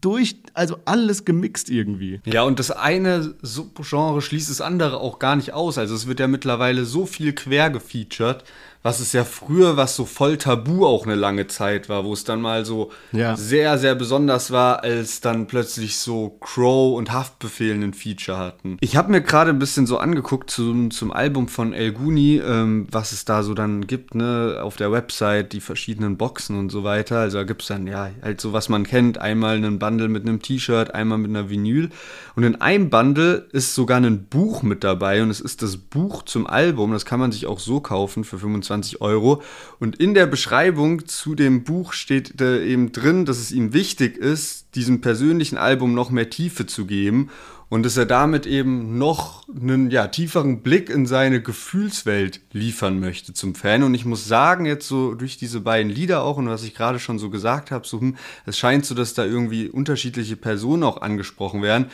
[0.00, 2.20] durch, also alles gemixt irgendwie.
[2.24, 5.78] Ja, und das eine Subgenre schließt das andere auch gar nicht aus.
[5.78, 8.44] Also es wird ja mittlerweile so viel quer gefeatured
[8.82, 12.24] was es ja früher, was so voll tabu auch eine lange Zeit war, wo es
[12.24, 13.36] dann mal so ja.
[13.36, 18.76] sehr, sehr besonders war, als dann plötzlich so Crow und Haftbefehl einen Feature hatten.
[18.80, 22.86] Ich habe mir gerade ein bisschen so angeguckt zum, zum Album von El Guni, ähm,
[22.90, 26.84] was es da so dann gibt, ne, auf der Website, die verschiedenen Boxen und so
[26.84, 27.18] weiter.
[27.18, 30.22] Also da gibt es dann ja halt so, was man kennt, einmal einen Bundle mit
[30.22, 31.90] einem T-Shirt, einmal mit einer Vinyl.
[32.36, 36.22] Und in einem Bundle ist sogar ein Buch mit dabei und es ist das Buch
[36.22, 36.92] zum Album.
[36.92, 38.67] Das kann man sich auch so kaufen für 25
[39.00, 39.42] Euro.
[39.78, 44.74] Und in der Beschreibung zu dem Buch steht eben drin, dass es ihm wichtig ist,
[44.74, 47.30] diesem persönlichen Album noch mehr Tiefe zu geben
[47.68, 53.34] und dass er damit eben noch einen ja, tieferen Blick in seine Gefühlswelt liefern möchte
[53.34, 53.82] zum Fan.
[53.82, 56.98] Und ich muss sagen, jetzt so durch diese beiden Lieder auch und was ich gerade
[56.98, 61.02] schon so gesagt habe, so, hm, es scheint so, dass da irgendwie unterschiedliche Personen auch
[61.02, 61.86] angesprochen werden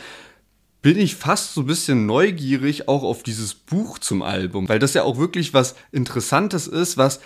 [0.85, 4.93] bin ich fast so ein bisschen neugierig auch auf dieses Buch zum Album, weil das
[4.93, 7.21] ja auch wirklich was Interessantes ist, was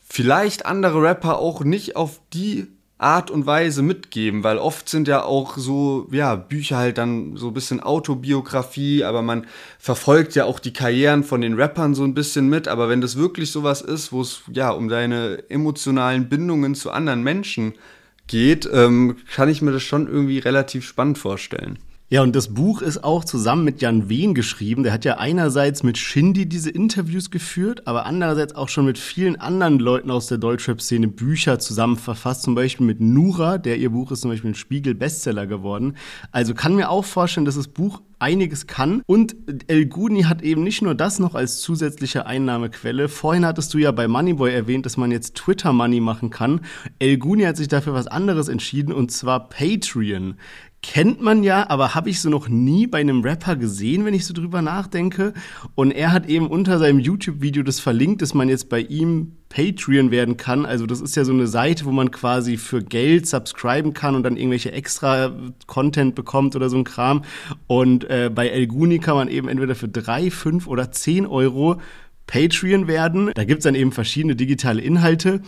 [0.00, 2.66] vielleicht andere Rapper auch nicht auf die
[2.98, 7.46] Art und Weise mitgeben, weil oft sind ja auch so, ja, Bücher halt dann so
[7.46, 9.46] ein bisschen Autobiografie, aber man
[9.78, 13.14] verfolgt ja auch die Karrieren von den Rappern so ein bisschen mit, aber wenn das
[13.14, 17.74] wirklich sowas ist, wo es ja um deine emotionalen Bindungen zu anderen Menschen
[18.26, 21.78] geht, ähm, kann ich mir das schon irgendwie relativ spannend vorstellen.
[22.08, 24.84] Ja, und das Buch ist auch zusammen mit Jan Wehn geschrieben.
[24.84, 29.34] Der hat ja einerseits mit Shindy diese Interviews geführt, aber andererseits auch schon mit vielen
[29.34, 32.42] anderen Leuten aus der Deutschrap-Szene Bücher zusammen verfasst.
[32.42, 35.96] Zum Beispiel mit Nura, der ihr Buch ist zum Beispiel ein Spiegel-Bestseller geworden.
[36.30, 39.02] Also kann mir auch vorstellen, dass das Buch einiges kann.
[39.06, 43.08] Und El Guni hat eben nicht nur das noch als zusätzliche Einnahmequelle.
[43.08, 46.60] Vorhin hattest du ja bei Moneyboy erwähnt, dass man jetzt Twitter Money machen kann.
[46.98, 50.36] El Guni hat sich dafür was anderes entschieden und zwar Patreon
[50.82, 54.24] kennt man ja, aber habe ich so noch nie bei einem Rapper gesehen, wenn ich
[54.24, 55.34] so drüber nachdenke.
[55.74, 60.10] Und er hat eben unter seinem YouTube-Video das verlinkt, dass man jetzt bei ihm Patreon
[60.10, 60.64] werden kann.
[60.64, 64.22] Also das ist ja so eine Seite, wo man quasi für Geld subscriben kann und
[64.22, 65.32] dann irgendwelche extra
[65.66, 67.22] Content bekommt oder so ein Kram.
[67.66, 71.80] Und äh, bei El Guni kann man eben entweder für drei, fünf oder zehn Euro
[72.26, 73.30] Patreon werden.
[73.34, 75.42] Da gibt's dann eben verschiedene digitale Inhalte.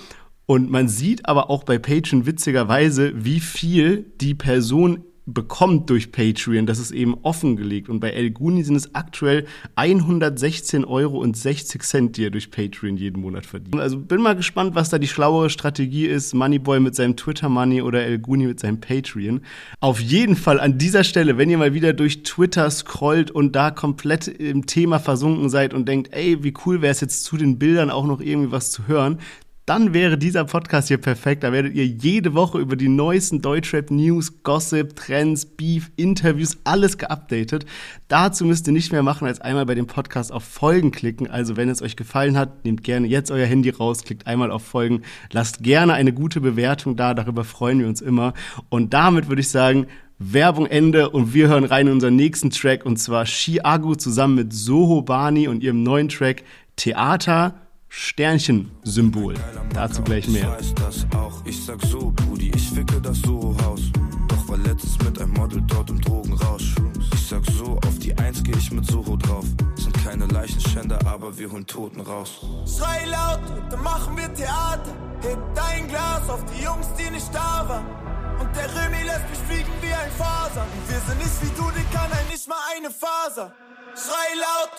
[0.46, 6.66] Und man sieht aber auch bei Patreon witzigerweise, wie viel die Person bekommt durch Patreon.
[6.66, 7.88] Das ist eben offengelegt.
[7.88, 12.50] Und bei El Guni sind es aktuell 116 Euro und 60 Cent, die er durch
[12.50, 13.80] Patreon jeden Monat verdient.
[13.80, 16.34] Also bin mal gespannt, was da die schlauere Strategie ist.
[16.34, 19.42] Moneyboy mit seinem Twitter Money oder El Guni mit seinem Patreon.
[19.80, 23.70] Auf jeden Fall an dieser Stelle, wenn ihr mal wieder durch Twitter scrollt und da
[23.70, 27.58] komplett im Thema versunken seid und denkt, ey, wie cool wäre es jetzt zu den
[27.58, 29.18] Bildern auch noch irgendwie was zu hören,
[29.68, 31.42] dann wäre dieser Podcast hier perfekt.
[31.42, 37.66] Da werdet ihr jede Woche über die neuesten Deutschrap-News, Gossip, Trends, Beef, Interviews, alles geupdatet.
[38.08, 41.28] Dazu müsst ihr nicht mehr machen, als einmal bei dem Podcast auf Folgen klicken.
[41.28, 44.64] Also wenn es euch gefallen hat, nehmt gerne jetzt euer Handy raus, klickt einmal auf
[44.64, 45.02] Folgen,
[45.32, 48.32] lasst gerne eine gute Bewertung da, darüber freuen wir uns immer.
[48.70, 49.86] Und damit würde ich sagen,
[50.18, 54.52] Werbung Ende und wir hören rein in unseren nächsten Track und zwar Chiago zusammen mit
[54.52, 56.42] Soho Bani und ihrem neuen Track
[56.76, 57.54] Theater
[57.88, 59.34] Sternchen-Symbol.
[59.72, 60.56] Dazu gleich mehr.
[60.60, 63.80] Ich weiß das auch, ich sag so, Brudi, ich ficke das Soho-Haus.
[64.28, 66.74] Doch war letztens mit einem Model dort im Drogenrausch.
[67.14, 69.44] Ich sag so, auf die Eins geh ich mit Soho drauf.
[69.76, 72.40] Sind keine Leichenschänder, aber wir holen Toten raus.
[72.66, 74.94] Schrei laut, dann machen wir Theater.
[75.22, 77.86] Heb dein Glas auf die Jungs, die nicht da waren.
[78.40, 80.62] Und der Remy lässt mich fliegen wie ein Faser.
[80.62, 83.52] Und wir sind nicht wie du, die kann ein nicht mal eine Faser.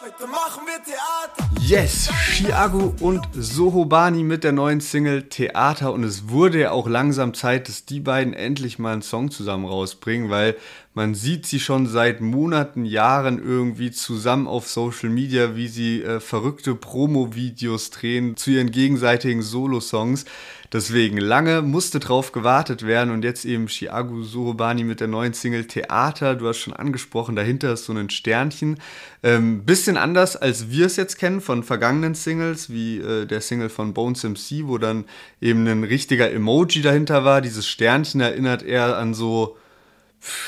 [0.02, 1.50] Heute machen wir Theater.
[1.60, 7.34] Yes, Chiago und Sohobani mit der neuen Single Theater und es wurde ja auch langsam
[7.34, 10.56] Zeit, dass die beiden endlich mal einen Song zusammen rausbringen, weil
[11.00, 16.20] man sieht sie schon seit Monaten, Jahren irgendwie zusammen auf Social Media, wie sie äh,
[16.20, 20.26] verrückte Promo-Videos drehen zu ihren gegenseitigen Solo-Songs.
[20.74, 25.68] Deswegen lange musste drauf gewartet werden und jetzt eben Chiago Surubani mit der neuen Single
[25.68, 26.36] Theater.
[26.36, 28.78] Du hast schon angesprochen, dahinter ist so ein Sternchen.
[29.24, 33.70] Ähm, bisschen anders, als wir es jetzt kennen von vergangenen Singles, wie äh, der Single
[33.70, 35.06] von Bones MC, wo dann
[35.40, 37.40] eben ein richtiger Emoji dahinter war.
[37.40, 39.56] Dieses Sternchen erinnert eher an so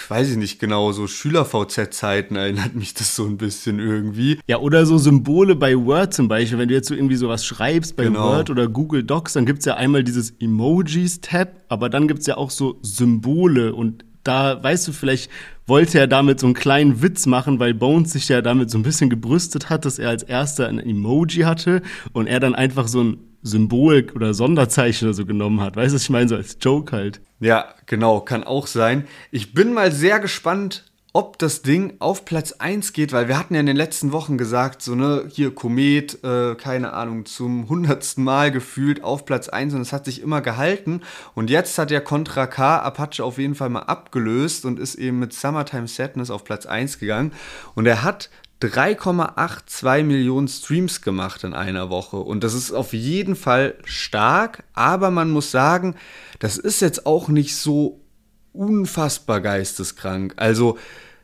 [0.09, 4.39] weiß ich nicht genau, so Schüler-VZ-Zeiten erinnert mich das so ein bisschen irgendwie.
[4.47, 6.59] Ja, oder so Symbole bei Word zum Beispiel.
[6.59, 8.29] Wenn du jetzt so irgendwie sowas schreibst bei genau.
[8.29, 12.27] Word oder Google Docs, dann gibt es ja einmal dieses Emojis-Tab, aber dann gibt es
[12.27, 15.31] ja auch so Symbole und da weißt du, vielleicht
[15.65, 18.83] wollte er damit so einen kleinen Witz machen, weil Bones sich ja damit so ein
[18.83, 21.81] bisschen gebrüstet hat, dass er als erster ein Emoji hatte
[22.13, 25.75] und er dann einfach so ein Symbol oder Sonderzeichen oder so genommen hat.
[25.75, 26.27] Weißt du, ich meine?
[26.27, 27.21] So als Joke halt.
[27.39, 29.07] Ja, genau, kann auch sein.
[29.31, 33.53] Ich bin mal sehr gespannt, ob das Ding auf Platz 1 geht, weil wir hatten
[33.53, 38.23] ja in den letzten Wochen gesagt, so ne, hier Komet, äh, keine Ahnung, zum hundertsten
[38.23, 41.01] Mal gefühlt auf Platz 1 und es hat sich immer gehalten.
[41.35, 45.19] Und jetzt hat ja Contra K Apache auf jeden Fall mal abgelöst und ist eben
[45.19, 47.33] mit Summertime Sadness auf Platz 1 gegangen.
[47.75, 48.29] Und er hat
[48.61, 52.17] 3,82 Millionen Streams gemacht in einer Woche.
[52.17, 55.95] Und das ist auf jeden Fall stark, aber man muss sagen,
[56.39, 58.01] das ist jetzt auch nicht so
[58.53, 60.33] unfassbar geisteskrank.
[60.37, 60.77] Also,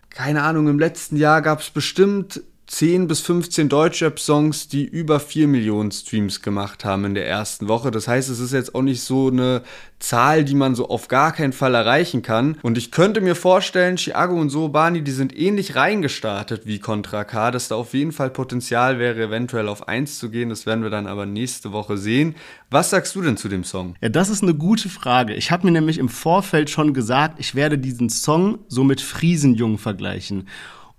[0.09, 5.47] keine Ahnung, im letzten Jahr gab es bestimmt 10 bis 15 Deutschrap-Songs, die über 4
[5.47, 7.91] Millionen Streams gemacht haben in der ersten Woche.
[7.91, 9.63] Das heißt, es ist jetzt auch nicht so eine
[9.99, 12.57] Zahl, die man so auf gar keinen Fall erreichen kann.
[12.63, 17.51] Und ich könnte mir vorstellen, Chiago und Sobani, die sind ähnlich reingestartet wie Contra K,
[17.51, 20.49] dass da auf jeden Fall Potenzial wäre, eventuell auf 1 zu gehen.
[20.49, 22.35] Das werden wir dann aber nächste Woche sehen.
[22.69, 23.95] Was sagst du denn zu dem Song?
[24.01, 25.33] Ja, das ist eine gute Frage.
[25.35, 29.77] Ich habe mir nämlich im Vorfeld schon gesagt, ich werde diesen Song so mit Friesenjung
[29.77, 30.49] vergleichen.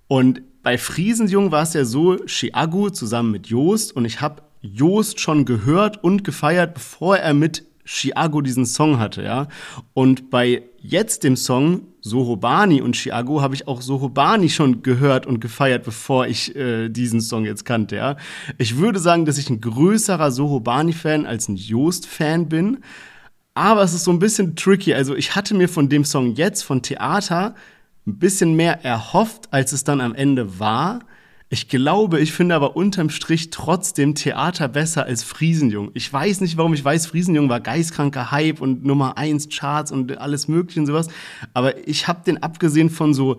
[0.06, 5.18] Und bei Friesenjung war es ja so, Chiago zusammen mit Joost und ich habe Joost
[5.18, 9.48] schon gehört und gefeiert, bevor er mit Chiago diesen Song hatte, ja.
[9.94, 15.40] Und bei jetzt dem Song Sohobani und Chiago habe ich auch Sohobani schon gehört und
[15.40, 18.16] gefeiert, bevor ich äh, diesen Song jetzt kannte, ja.
[18.58, 22.80] Ich würde sagen, dass ich ein größerer Sohobani-Fan als ein Joost-Fan bin.
[23.54, 24.92] Aber es ist so ein bisschen tricky.
[24.92, 27.54] Also ich hatte mir von dem Song jetzt, von Theater,
[28.08, 31.00] ein bisschen mehr erhofft, als es dann am Ende war.
[31.50, 35.90] Ich glaube, ich finde aber unterm Strich trotzdem Theater besser als Friesenjung.
[35.94, 40.18] Ich weiß nicht, warum ich weiß, Friesenjung war geistkranker Hype und Nummer 1 Charts und
[40.18, 41.08] alles mögliche und sowas.
[41.54, 43.38] Aber ich habe den abgesehen von so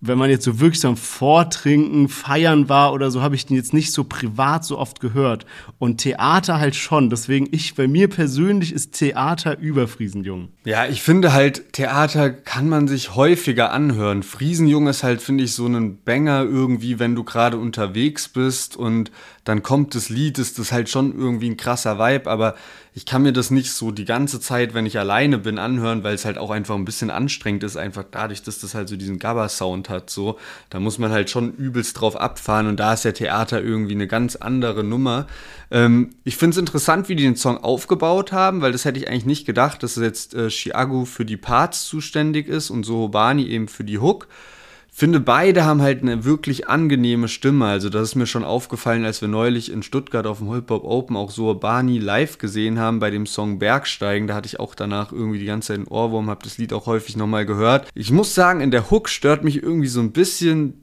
[0.00, 3.56] wenn man jetzt so wirklich so am Vortrinken, Feiern war oder so, habe ich den
[3.56, 5.44] jetzt nicht so privat so oft gehört.
[5.78, 7.10] Und Theater halt schon.
[7.10, 10.50] Deswegen, ich, bei mir persönlich ist Theater über Friesenjung.
[10.64, 14.22] Ja, ich finde halt, Theater kann man sich häufiger anhören.
[14.22, 19.10] Friesenjung ist halt, finde ich, so ein Banger irgendwie, wenn du gerade unterwegs bist und
[19.48, 22.54] dann kommt das Lied, ist das halt schon irgendwie ein krasser Vibe, aber
[22.92, 26.14] ich kann mir das nicht so die ganze Zeit, wenn ich alleine bin, anhören, weil
[26.14, 29.18] es halt auch einfach ein bisschen anstrengend ist, einfach dadurch, dass das halt so diesen
[29.18, 30.38] Gabba-Sound hat, so.
[30.68, 34.06] Da muss man halt schon übelst drauf abfahren und da ist der Theater irgendwie eine
[34.06, 35.26] ganz andere Nummer.
[35.70, 39.08] Ähm, ich finde es interessant, wie die den Song aufgebaut haben, weil das hätte ich
[39.08, 43.68] eigentlich nicht gedacht, dass jetzt äh, Chiago für die Parts zuständig ist und Sohobani eben
[43.68, 44.28] für die Hook
[44.98, 47.66] finde, beide haben halt eine wirklich angenehme Stimme.
[47.66, 50.82] Also, das ist mir schon aufgefallen, als wir neulich in Stuttgart auf dem Hip Hop
[50.84, 54.26] Open auch so Barney live gesehen haben bei dem Song Bergsteigen.
[54.26, 56.86] Da hatte ich auch danach irgendwie die ganze Zeit einen Ohrwurm, habe das Lied auch
[56.86, 57.88] häufig nochmal gehört.
[57.94, 60.82] Ich muss sagen, in der Hook stört mich irgendwie so ein bisschen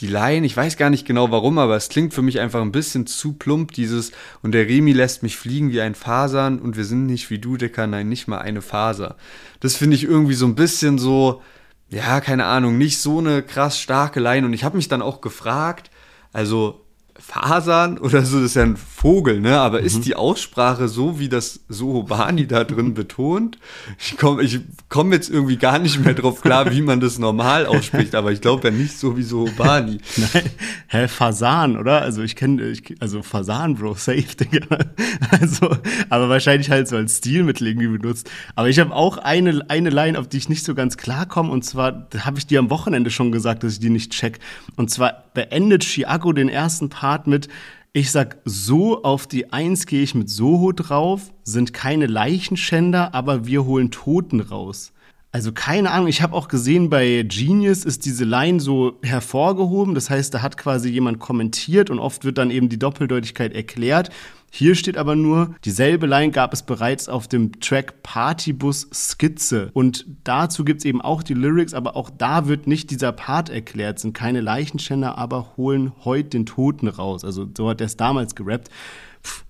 [0.00, 2.72] die Line, ich weiß gar nicht genau warum, aber es klingt für mich einfach ein
[2.72, 6.84] bisschen zu plump, dieses und der Remi lässt mich fliegen wie ein Fasern und wir
[6.84, 9.16] sind nicht wie du, Dicker, nein, nicht mal eine Faser.
[9.60, 11.40] Das finde ich irgendwie so ein bisschen so,
[11.88, 14.46] ja, keine Ahnung, nicht so eine krass starke Line.
[14.46, 15.90] Und ich habe mich dann auch gefragt,
[16.32, 16.84] also
[17.18, 18.76] Fasern oder so, das ist ja ein
[19.06, 19.60] Vogel, ne?
[19.60, 19.86] Aber mhm.
[19.86, 23.56] ist die Aussprache so, wie das Sohobani da drin betont?
[24.00, 27.66] Ich komme ich komm jetzt irgendwie gar nicht mehr drauf klar, wie man das normal
[27.66, 29.98] ausspricht, aber ich glaube ja nicht so wie Sohobani.
[30.16, 30.50] Nein,
[30.88, 32.02] hä, Fasan, oder?
[32.02, 34.66] Also ich kenne, also Fasan, Bro, safe, Digga.
[35.30, 35.76] Also,
[36.08, 38.30] aber wahrscheinlich halt so als Stilmittel irgendwie benutzt.
[38.54, 41.64] Aber ich habe auch eine, eine Line, auf die ich nicht so ganz klarkomme, und
[41.64, 44.38] zwar habe ich dir am Wochenende schon gesagt, dass ich die nicht check.
[44.76, 47.48] Und zwar beendet Chiago den ersten Part mit
[47.96, 53.46] ich sag, so auf die Eins gehe ich mit Soho drauf, sind keine Leichenschänder, aber
[53.46, 54.92] wir holen Toten raus.
[55.32, 59.94] Also keine Ahnung, ich habe auch gesehen, bei Genius ist diese Line so hervorgehoben.
[59.94, 64.10] Das heißt, da hat quasi jemand kommentiert und oft wird dann eben die Doppeldeutigkeit erklärt.
[64.58, 69.68] Hier steht aber nur, dieselbe Line gab es bereits auf dem Track Partybus Skizze.
[69.74, 73.50] Und dazu gibt es eben auch die Lyrics, aber auch da wird nicht dieser Part
[73.50, 73.98] erklärt.
[73.98, 77.22] Sind keine Leichenschänder, aber holen heute den Toten raus.
[77.22, 78.70] Also so hat er es damals gerappt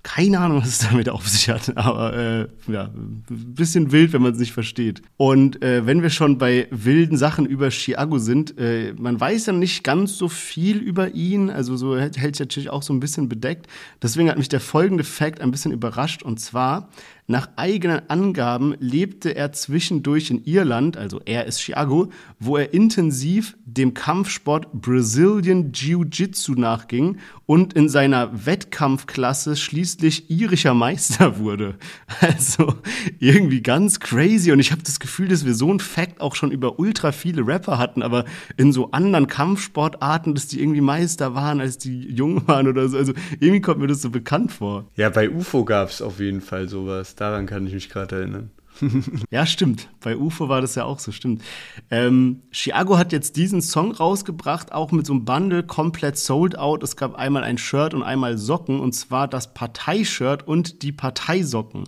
[0.03, 4.22] keine Ahnung, was es damit auf sich hat, aber äh, ja, ein bisschen wild, wenn
[4.22, 5.03] man es nicht versteht.
[5.16, 9.53] Und äh, wenn wir schon bei wilden Sachen über Chiago sind, äh, man weiß ja
[9.53, 13.29] nicht ganz so viel über ihn, also so hält sich natürlich auch so ein bisschen
[13.29, 13.66] bedeckt.
[14.03, 16.89] Deswegen hat mich der folgende Fact ein bisschen überrascht und zwar
[17.29, 23.57] nach eigenen Angaben lebte er zwischendurch in Irland, also er ist Chiago, wo er intensiv
[23.64, 31.74] dem Kampfsport Brazilian Jiu-Jitsu nachging und in seiner Wettkampfklasse schließlich irischer Meister wurde.
[32.20, 32.74] Also
[33.18, 36.53] irgendwie ganz crazy und ich habe das Gefühl, dass wir so ein Fact auch schon
[36.53, 38.24] über ultra viele Rapper hatten, aber
[38.57, 42.97] in so anderen Kampfsportarten, dass die irgendwie Meister waren, als die jung waren oder so.
[42.97, 44.85] Also irgendwie kommt mir das so bekannt vor.
[44.95, 47.16] Ja, bei UFO gab es auf jeden Fall sowas.
[47.17, 48.51] Daran kann ich mich gerade erinnern.
[49.31, 49.89] ja, stimmt.
[50.01, 51.43] Bei UFO war das ja auch so, stimmt.
[51.91, 56.83] Ähm, Chiago hat jetzt diesen Song rausgebracht, auch mit so einem Bundle, komplett sold out.
[56.83, 61.85] Es gab einmal ein Shirt und einmal Socken, und zwar das Parteishirt und die Parteisocken.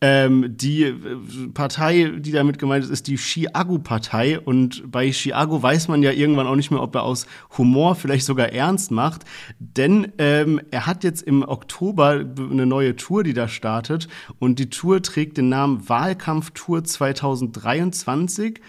[0.00, 0.94] Ähm, die äh,
[1.54, 4.38] Partei, die damit gemeint ist, ist die Chiago-Partei.
[4.40, 7.26] Und bei Chiago weiß man ja irgendwann auch nicht mehr, ob er aus
[7.56, 9.24] Humor vielleicht sogar ernst macht.
[9.58, 14.08] Denn ähm, er hat jetzt im Oktober eine neue Tour, die da startet.
[14.38, 15.88] Und die Tour trägt den Namen
[16.18, 18.60] Wahlkampftour 2023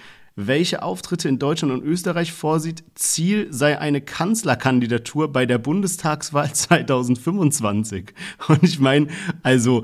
[0.42, 2.86] welche Auftritte in Deutschland und Österreich vorsieht.
[2.96, 8.14] Ziel sei eine Kanzlerkandidatur bei der Bundestagswahl 2025.
[8.48, 9.08] Und ich meine,
[9.44, 9.84] also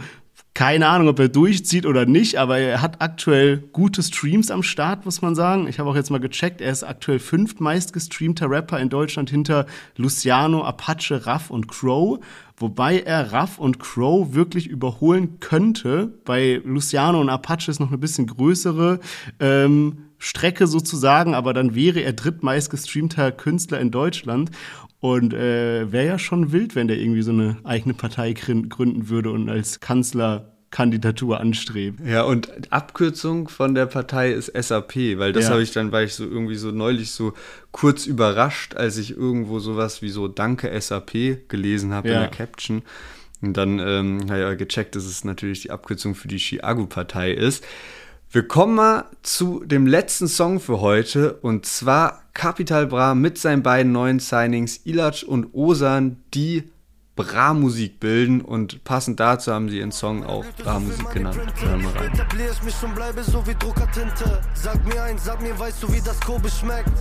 [0.53, 5.03] keine Ahnung, ob er durchzieht oder nicht, aber er hat aktuell gute Streams am Start,
[5.03, 5.67] muss man sagen.
[5.67, 9.65] Ich habe auch jetzt mal gecheckt, er ist aktuell fünftmeist gestreamter Rapper in Deutschland hinter
[9.97, 12.19] Luciano, Apache, Raff und Crow.
[12.57, 16.13] Wobei er Raff und Crow wirklich überholen könnte.
[16.23, 18.99] Bei Luciano und Apache ist noch eine bisschen größere
[19.39, 24.51] ähm, Strecke sozusagen, aber dann wäre er drittmeist gestreamter Künstler in Deutschland.
[25.01, 29.29] Und äh, wäre ja schon wild, wenn der irgendwie so eine eigene Partei gründen würde
[29.31, 32.01] und als Kanzler Kandidatur anstrebt.
[32.05, 35.51] Ja, und Abkürzung von der Partei ist SAP, weil das ja.
[35.51, 37.31] habe ich dann, weil ich so irgendwie so neulich so
[37.71, 42.15] kurz überrascht, als ich irgendwo sowas wie so Danke SAP gelesen habe ja.
[42.15, 42.81] in der Caption.
[43.41, 47.63] Und dann, ähm, naja, gecheckt, dass es natürlich die Abkürzung für die Chiago-Partei ist.
[48.29, 53.63] Wir kommen mal zu dem letzten Song für heute und zwar Capital Bra mit seinen
[53.63, 56.65] beiden neuen Signings Ilac und Osan, die
[57.15, 61.39] Bra-Musik bilden und passend dazu haben sie ihren Song auch Bra-Musik genannt.
[61.55, 62.11] Hören wir rein.
[64.53, 66.91] Sag mir eins, sag mir, weißt du, wie das Kobe schmeckt?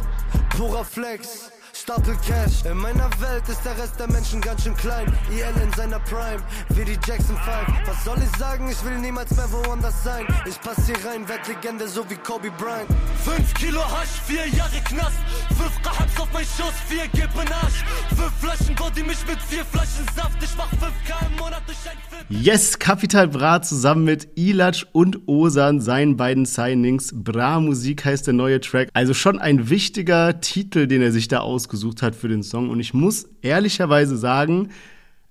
[0.57, 1.51] Purer Flex.
[1.85, 2.65] Stapel Cash.
[2.65, 5.07] In meiner Welt ist der Rest der Menschen ganz schön klein.
[5.31, 7.47] IL in seiner Prime, wie die Jackson 5.
[7.87, 8.71] Was soll ich sagen?
[8.71, 10.25] Ich will niemals mehr woanders sein.
[10.49, 12.89] Ich pass hier rein, werd Legende, so wie Kobe Bryant.
[13.25, 15.19] 5 Kilo Hasch, 4 Jahre Knast.
[15.59, 17.85] 5 Gehabs auf mein Schuss, 4 gib in Arsch.
[18.17, 20.43] 5 Flaschen Body mich mit 4 Flaschen Saft.
[20.43, 22.43] Ich mach 5k im Monat durch ein Film.
[22.43, 27.11] Yes, Capital Bra zusammen mit Ilatsch und Osan, seinen beiden Signings.
[27.13, 28.89] Bra Musik heißt der neue Track.
[28.95, 32.71] Also schon ein wichtiger Titel, den er sich da ausgesucht ausgesucht hat für den Song.
[32.71, 34.71] Und ich muss ehrlicherweise sagen,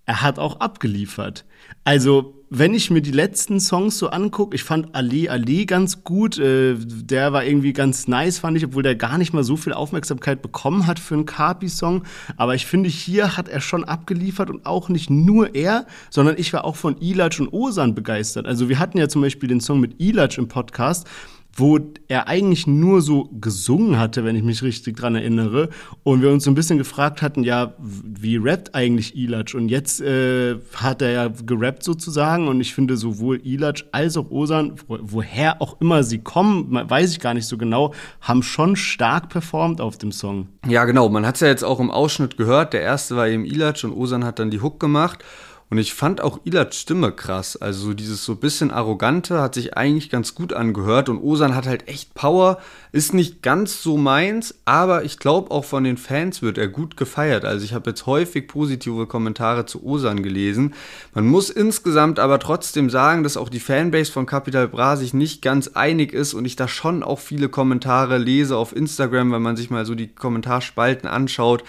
[0.05, 1.45] er hat auch abgeliefert.
[1.85, 6.37] Also, wenn ich mir die letzten Songs so angucke, ich fand Ali Ali ganz gut.
[6.37, 9.73] Äh, der war irgendwie ganz nice, fand ich, obwohl der gar nicht mal so viel
[9.73, 12.03] Aufmerksamkeit bekommen hat für einen Kapi-Song.
[12.35, 16.51] Aber ich finde, hier hat er schon abgeliefert und auch nicht nur er, sondern ich
[16.51, 18.45] war auch von Ilach und Osan begeistert.
[18.45, 21.07] Also, wir hatten ja zum Beispiel den Song mit Ilach im Podcast
[21.55, 25.69] wo er eigentlich nur so gesungen hatte, wenn ich mich richtig dran erinnere.
[26.03, 29.53] Und wir uns so ein bisschen gefragt hatten, ja, wie rappt eigentlich Ilach?
[29.53, 32.47] Und jetzt äh, hat er ja gerappt sozusagen.
[32.47, 37.19] Und ich finde sowohl Ilach als auch Osan, woher auch immer sie kommen, weiß ich
[37.19, 40.47] gar nicht so genau, haben schon stark performt auf dem Song.
[40.67, 41.09] Ja, genau.
[41.09, 42.73] Man hat es ja jetzt auch im Ausschnitt gehört.
[42.73, 45.23] Der erste war eben Ilach und Osan hat dann die Hook gemacht.
[45.69, 47.57] Und ich fand auch Ilats Stimme krass.
[47.57, 51.09] Also dieses so bisschen arrogante hat sich eigentlich ganz gut angehört.
[51.09, 52.59] Und Osan hat halt echt Power.
[52.91, 56.95] Ist nicht ganz so meins, aber ich glaube auch von den Fans wird er gut
[56.95, 57.43] gefeiert.
[57.43, 60.75] Also ich habe jetzt häufig positive Kommentare zu Osan gelesen.
[61.15, 65.41] Man muss insgesamt aber trotzdem sagen, dass auch die Fanbase von Capital Bra sich nicht
[65.41, 69.55] ganz einig ist und ich da schon auch viele Kommentare lese auf Instagram, wenn man
[69.55, 71.63] sich mal so die Kommentarspalten anschaut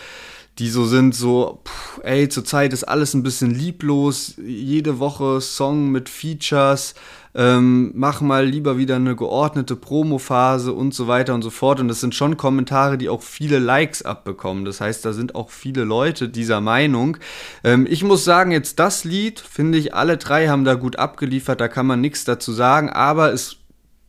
[0.58, 5.90] die so sind, so, pff, ey, zurzeit ist alles ein bisschen lieblos, jede Woche Song
[5.90, 6.94] mit Features,
[7.36, 11.80] ähm, mach mal lieber wieder eine geordnete Promo-Phase und so weiter und so fort.
[11.80, 14.64] Und das sind schon Kommentare, die auch viele Likes abbekommen.
[14.64, 17.16] Das heißt, da sind auch viele Leute dieser Meinung.
[17.64, 21.60] Ähm, ich muss sagen, jetzt das Lied, finde ich, alle drei haben da gut abgeliefert,
[21.60, 23.56] da kann man nichts dazu sagen, aber es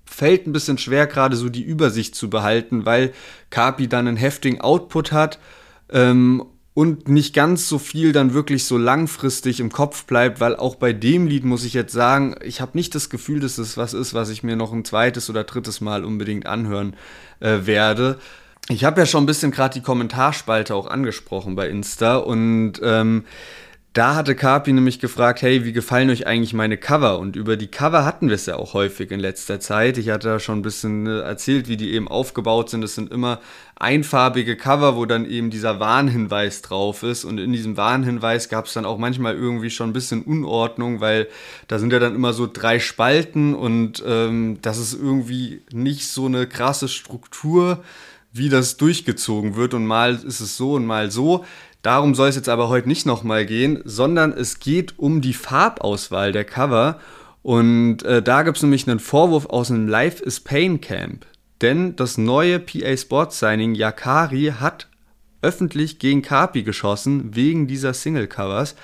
[0.06, 3.12] fällt ein bisschen schwer, gerade so die Übersicht zu behalten, weil
[3.50, 5.40] Kapi dann einen heftigen Output hat
[5.92, 10.76] ähm, und nicht ganz so viel dann wirklich so langfristig im Kopf bleibt, weil auch
[10.76, 13.94] bei dem Lied muss ich jetzt sagen, ich habe nicht das Gefühl, dass es was
[13.94, 16.96] ist, was ich mir noch ein zweites oder drittes Mal unbedingt anhören
[17.40, 18.20] äh, werde.
[18.68, 23.24] Ich habe ja schon ein bisschen gerade die Kommentarspalte auch angesprochen bei Insta und ähm,
[23.96, 27.18] da hatte Carpi nämlich gefragt, hey, wie gefallen euch eigentlich meine Cover?
[27.18, 29.98] Und über die Cover hatten wir es ja auch häufig in letzter Zeit.
[29.98, 32.82] Ich hatte da schon ein bisschen äh, erzählt, wie die eben aufgebaut sind.
[32.82, 33.40] Das sind immer
[33.78, 37.24] einfarbige Cover, wo dann eben dieser Warnhinweis drauf ist.
[37.24, 41.30] Und in diesem Warnhinweis gab es dann auch manchmal irgendwie schon ein bisschen Unordnung, weil
[41.70, 46.26] da sind ja dann immer so drei Spalten und ähm, das ist irgendwie nicht so
[46.26, 47.82] eine krasse Struktur,
[48.34, 49.74] wie das durchgezogen wird.
[49.74, 51.46] Und mal ist es so und mal so.
[51.86, 56.32] Darum soll es jetzt aber heute nicht nochmal gehen, sondern es geht um die Farbauswahl
[56.32, 57.00] der Cover.
[57.44, 61.28] Und äh, da gibt es nämlich einen Vorwurf aus dem Life is Pain Camp.
[61.62, 64.88] Denn das neue PA Sports Signing Yakari hat
[65.44, 68.76] öffentlich gegen Kapi geschossen wegen dieser Single-Covers.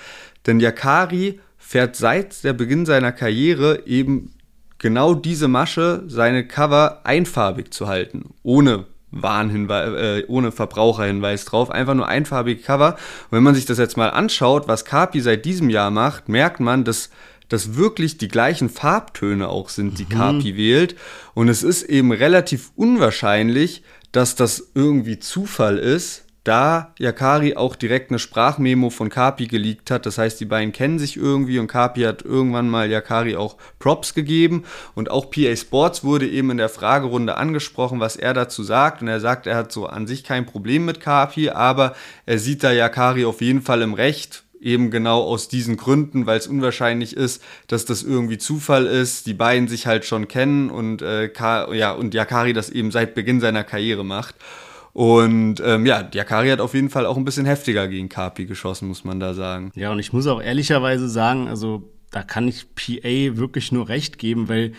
[0.46, 4.32] Denn Yakari fährt seit der Beginn seiner Karriere eben
[4.78, 11.94] genau diese Masche, seine Cover einfarbig zu halten, ohne Warnhinweis, äh, ohne Verbraucherhinweis drauf, einfach
[11.94, 12.94] nur einfarbige Cover.
[13.30, 16.60] Und wenn man sich das jetzt mal anschaut, was Kapi seit diesem Jahr macht, merkt
[16.60, 17.10] man, dass
[17.48, 20.08] das wirklich die gleichen Farbtöne auch sind, die mhm.
[20.08, 20.96] Kapi wählt.
[21.34, 28.10] Und es ist eben relativ unwahrscheinlich, dass das irgendwie Zufall ist, da Yakari auch direkt
[28.10, 30.06] eine Sprachmemo von Kapi geleakt hat.
[30.06, 34.12] Das heißt, die beiden kennen sich irgendwie und Kapi hat irgendwann mal Yakari auch Props
[34.12, 34.64] gegeben.
[34.94, 39.02] Und auch PA Sports wurde eben in der Fragerunde angesprochen, was er dazu sagt.
[39.02, 41.94] Und er sagt, er hat so an sich kein Problem mit Kapi, aber
[42.26, 44.42] er sieht da Yakari auf jeden Fall im Recht.
[44.60, 49.34] Eben genau aus diesen Gründen, weil es unwahrscheinlich ist, dass das irgendwie Zufall ist, die
[49.34, 51.32] beiden sich halt schon kennen und, äh,
[51.72, 54.36] ja, und Yakari das eben seit Beginn seiner Karriere macht.
[54.92, 58.88] Und ähm, ja, Diakari hat auf jeden Fall auch ein bisschen heftiger gegen Kapi geschossen,
[58.88, 59.72] muss man da sagen.
[59.74, 64.18] Ja, und ich muss auch ehrlicherweise sagen, also da kann ich PA wirklich nur recht
[64.18, 64.72] geben, weil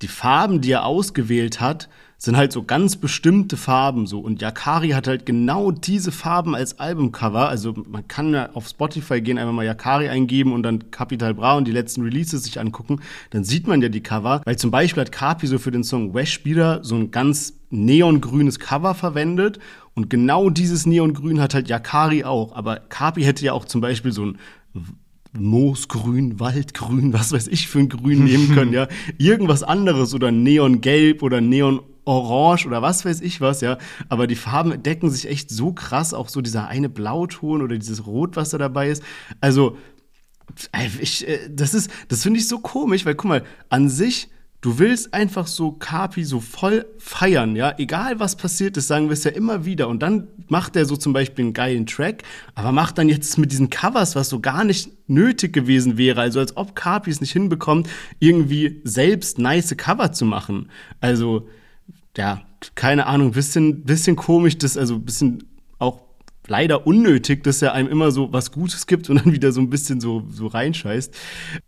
[0.00, 1.88] die Farben, die er ausgewählt hat,
[2.18, 4.20] sind halt so ganz bestimmte Farben so.
[4.20, 7.48] Und Yakari hat halt genau diese Farben als Albumcover.
[7.48, 11.56] Also man kann ja auf Spotify gehen, einfach mal Yakari eingeben und dann Capital Bra
[11.56, 13.00] und die letzten Releases sich angucken.
[13.30, 14.42] Dann sieht man ja die Cover.
[14.44, 18.58] Weil zum Beispiel hat Kapi so für den Song Wesh wieder so ein ganz neongrünes
[18.58, 19.58] Cover verwendet.
[19.94, 22.54] Und genau dieses Neongrün hat halt Yakari auch.
[22.54, 24.38] Aber Kapi hätte ja auch zum Beispiel so ein
[25.36, 28.86] Moosgrün, Waldgrün, was weiß ich für ein Grün nehmen können, ja.
[29.18, 33.78] Irgendwas anderes oder Neongelb oder Neon Orange oder was weiß ich was, ja.
[34.08, 38.06] Aber die Farben decken sich echt so krass, auch so dieser eine Blauton oder dieses
[38.06, 39.02] Rot, was da dabei ist.
[39.40, 39.76] Also,
[41.00, 44.28] ich, äh, das ist, das finde ich so komisch, weil guck mal, an sich
[44.64, 47.74] Du willst einfach so Kapi so voll feiern, ja.
[47.76, 49.88] Egal was passiert ist, sagen wir es ja immer wieder.
[49.88, 52.22] Und dann macht er so zum Beispiel einen geilen Track,
[52.54, 56.22] aber macht dann jetzt mit diesen Covers, was so gar nicht nötig gewesen wäre.
[56.22, 57.90] Also als ob Kapi es nicht hinbekommt,
[58.20, 60.70] irgendwie selbst nice Cover zu machen.
[60.98, 61.46] Also,
[62.16, 62.42] ja,
[62.74, 65.44] keine Ahnung, bisschen, bisschen komisch, das, also bisschen
[66.46, 69.70] leider unnötig, dass er einem immer so was Gutes gibt und dann wieder so ein
[69.70, 71.14] bisschen so, so reinscheißt.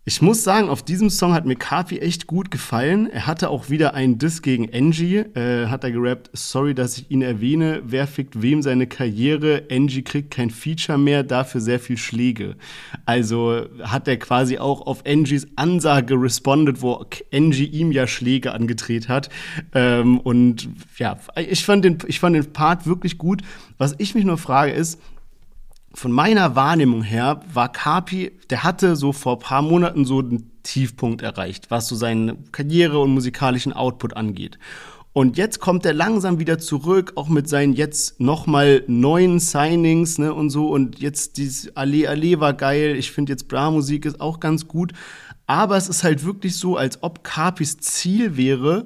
[0.05, 3.09] Ich muss sagen, auf diesem Song hat mir Kapi echt gut gefallen.
[3.09, 7.09] Er hatte auch wieder einen Diss gegen Angie, äh, hat er gerappt, sorry, dass ich
[7.09, 11.97] ihn erwähne, wer fickt wem seine Karriere, Angie kriegt kein Feature mehr, dafür sehr viel
[11.97, 12.55] Schläge.
[13.05, 19.09] Also hat er quasi auch auf Angies Ansage respondet, wo Angie ihm ja Schläge angedreht
[19.09, 19.29] hat.
[19.73, 23.41] Ähm, und ja, ich fand, den, ich fand den Part wirklich gut.
[23.77, 24.99] Was ich mich nur frage ist,
[25.93, 31.21] von meiner Wahrnehmung her war Kapi, der hatte so vor paar Monaten so einen Tiefpunkt
[31.21, 34.59] erreicht, was so seine Karriere und musikalischen Output angeht.
[35.13, 40.31] Und jetzt kommt er langsam wieder zurück, auch mit seinen jetzt nochmal neuen Signings ne,
[40.31, 40.69] und so.
[40.69, 42.95] Und jetzt dieses Allee Allee war geil.
[42.95, 44.93] Ich finde jetzt Bra-Musik ist auch ganz gut.
[45.47, 48.85] Aber es ist halt wirklich so, als ob Capis Ziel wäre,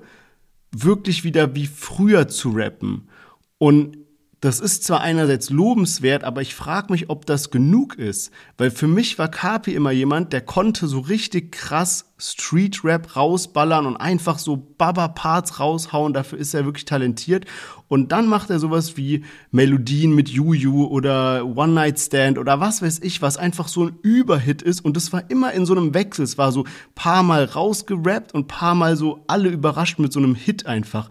[0.72, 3.10] wirklich wieder wie früher zu rappen.
[3.58, 3.98] Und
[4.42, 8.32] das ist zwar einerseits lobenswert, aber ich frage mich, ob das genug ist.
[8.58, 13.98] Weil für mich war Kapi immer jemand, der konnte so richtig krass Street-Rap rausballern und
[13.98, 16.14] einfach so Baba-Parts raushauen.
[16.14, 17.46] Dafür ist er wirklich talentiert.
[17.88, 22.82] Und dann macht er sowas wie Melodien mit Juju oder One Night Stand oder was
[22.82, 24.84] weiß ich, was einfach so ein Überhit ist.
[24.84, 26.24] Und das war immer in so einem Wechsel.
[26.24, 26.66] Es war so
[26.96, 31.10] paar Mal rausgerappt und paar Mal so alle überrascht mit so einem Hit einfach.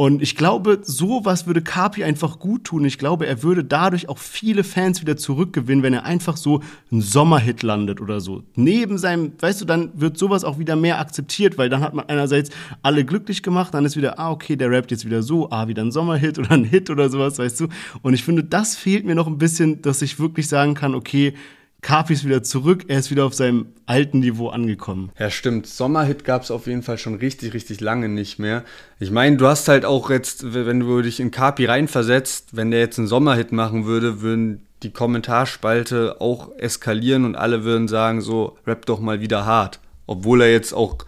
[0.00, 2.84] Und ich glaube, sowas würde Kapi einfach gut tun.
[2.84, 7.00] Ich glaube, er würde dadurch auch viele Fans wieder zurückgewinnen, wenn er einfach so einen
[7.00, 8.44] Sommerhit landet oder so.
[8.54, 12.08] Neben seinem, weißt du, dann wird sowas auch wieder mehr akzeptiert, weil dann hat man
[12.08, 15.66] einerseits alle glücklich gemacht, dann ist wieder, ah, okay, der rappt jetzt wieder so, ah,
[15.66, 17.68] wieder ein Sommerhit oder ein Hit oder sowas, weißt du.
[18.00, 21.34] Und ich finde, das fehlt mir noch ein bisschen, dass ich wirklich sagen kann, okay,
[21.88, 25.10] Kapi ist wieder zurück, er ist wieder auf seinem alten Niveau angekommen.
[25.18, 25.66] Ja, stimmt.
[25.66, 28.62] Sommerhit gab es auf jeden Fall schon richtig, richtig lange nicht mehr.
[29.00, 32.80] Ich meine, du hast halt auch jetzt, wenn du dich in Kapi reinversetzt, wenn der
[32.80, 38.58] jetzt einen Sommerhit machen würde, würden die Kommentarspalte auch eskalieren und alle würden sagen, so,
[38.66, 39.80] rap doch mal wieder hart.
[40.06, 40.98] Obwohl er jetzt auch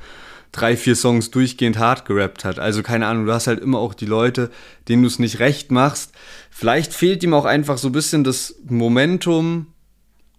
[0.51, 2.59] drei, vier Songs durchgehend hart gerappt hat.
[2.59, 4.51] Also keine Ahnung, du hast halt immer auch die Leute,
[4.89, 6.13] denen du es nicht recht machst.
[6.51, 9.67] Vielleicht fehlt ihm auch einfach so ein bisschen das Momentum,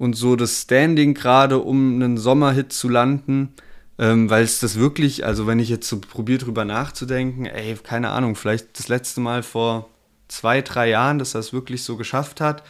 [0.02, 3.54] und so das Standing gerade, um einen Sommerhit zu landen.
[4.00, 8.10] Ähm, weil es das wirklich, also wenn ich jetzt so probiere drüber nachzudenken, ey, keine
[8.10, 9.90] Ahnung, vielleicht das letzte Mal vor
[10.28, 12.64] zwei, drei Jahren, dass er es wirklich so geschafft hat.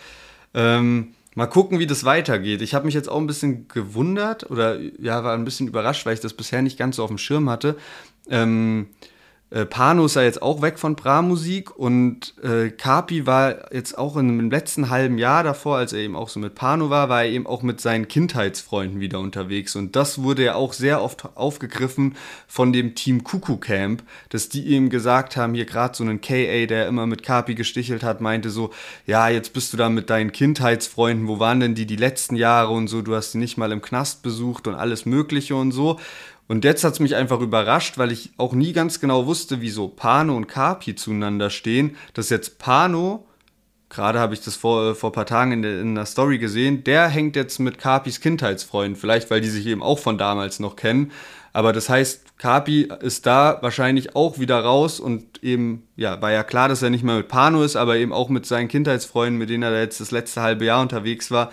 [0.54, 2.62] Ähm, mal gucken, wie das weitergeht.
[2.62, 6.16] Ich habe mich jetzt auch ein bisschen gewundert oder ja, war ein bisschen überrascht, weil
[6.16, 7.78] ich das bisher nicht ganz so auf dem Schirm hatte.
[8.30, 8.88] Ähm,
[9.52, 14.16] äh, Pano ist ja jetzt auch weg von Bra-Musik und äh, Kapi war jetzt auch
[14.16, 17.30] im letzten halben Jahr davor, als er eben auch so mit Pano war, war er
[17.30, 19.76] eben auch mit seinen Kindheitsfreunden wieder unterwegs.
[19.76, 22.16] Und das wurde ja auch sehr oft aufgegriffen
[22.47, 26.66] von dem Team Kuku Camp, dass die ihm gesagt haben, hier gerade so einen KA,
[26.66, 28.72] der immer mit Kapi gestichelt hat, meinte so,
[29.06, 32.72] ja, jetzt bist du da mit deinen Kindheitsfreunden, wo waren denn die die letzten Jahre
[32.72, 35.99] und so, du hast sie nicht mal im Knast besucht und alles mögliche und so
[36.52, 39.88] und jetzt hat es mich einfach überrascht, weil ich auch nie ganz genau wusste, wieso
[39.88, 43.26] Pano und Kapi zueinander stehen, dass jetzt Pano,
[43.88, 46.39] gerade habe ich das vor, äh, vor ein paar Tagen in der, in der Story
[46.39, 50.60] gesehen, der hängt jetzt mit Kapis Kindheitsfreund, vielleicht weil die sich eben auch von damals
[50.60, 51.14] noch kennen.
[51.54, 56.43] Aber das heißt, Kapi ist da wahrscheinlich auch wieder raus und eben, ja, war ja
[56.43, 59.49] klar, dass er nicht mehr mit Pano ist, aber eben auch mit seinen Kindheitsfreunden, mit
[59.49, 61.49] denen er jetzt das letzte halbe Jahr unterwegs war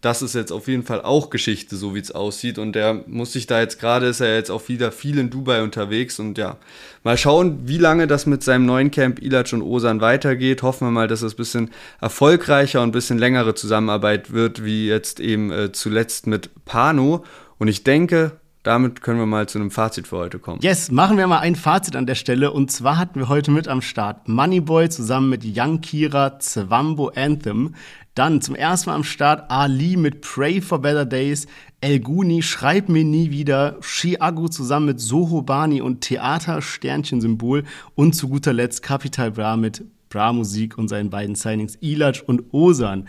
[0.00, 2.58] das ist jetzt auf jeden Fall auch Geschichte, so wie es aussieht.
[2.58, 5.62] Und der muss sich da jetzt gerade, ist er jetzt auch wieder viel in Dubai
[5.62, 6.18] unterwegs.
[6.18, 6.56] Und ja,
[7.04, 10.62] mal schauen, wie lange das mit seinem neuen Camp Ilac und Osan weitergeht.
[10.62, 11.70] Hoffen wir mal, dass es ein bisschen
[12.00, 17.24] erfolgreicher und ein bisschen längere Zusammenarbeit wird, wie jetzt eben äh, zuletzt mit Pano.
[17.58, 20.60] Und ich denke, damit können wir mal zu einem Fazit für heute kommen.
[20.62, 22.52] Yes, machen wir mal ein Fazit an der Stelle.
[22.52, 27.74] Und zwar hatten wir heute mit am Start Moneyboy zusammen mit Young Kira Zwambo Anthem.
[28.14, 31.46] Dann zum ersten Mal am Start Ali mit Pray for Better Days,
[31.80, 37.64] El Guni, Schreib mir nie wieder, Chiago zusammen mit Soho Bani und Theater Sternchen Symbol
[37.94, 42.52] und zu guter Letzt Capital Bra mit Bra Musik und seinen beiden Signings Ilaj und
[42.52, 43.06] Osan.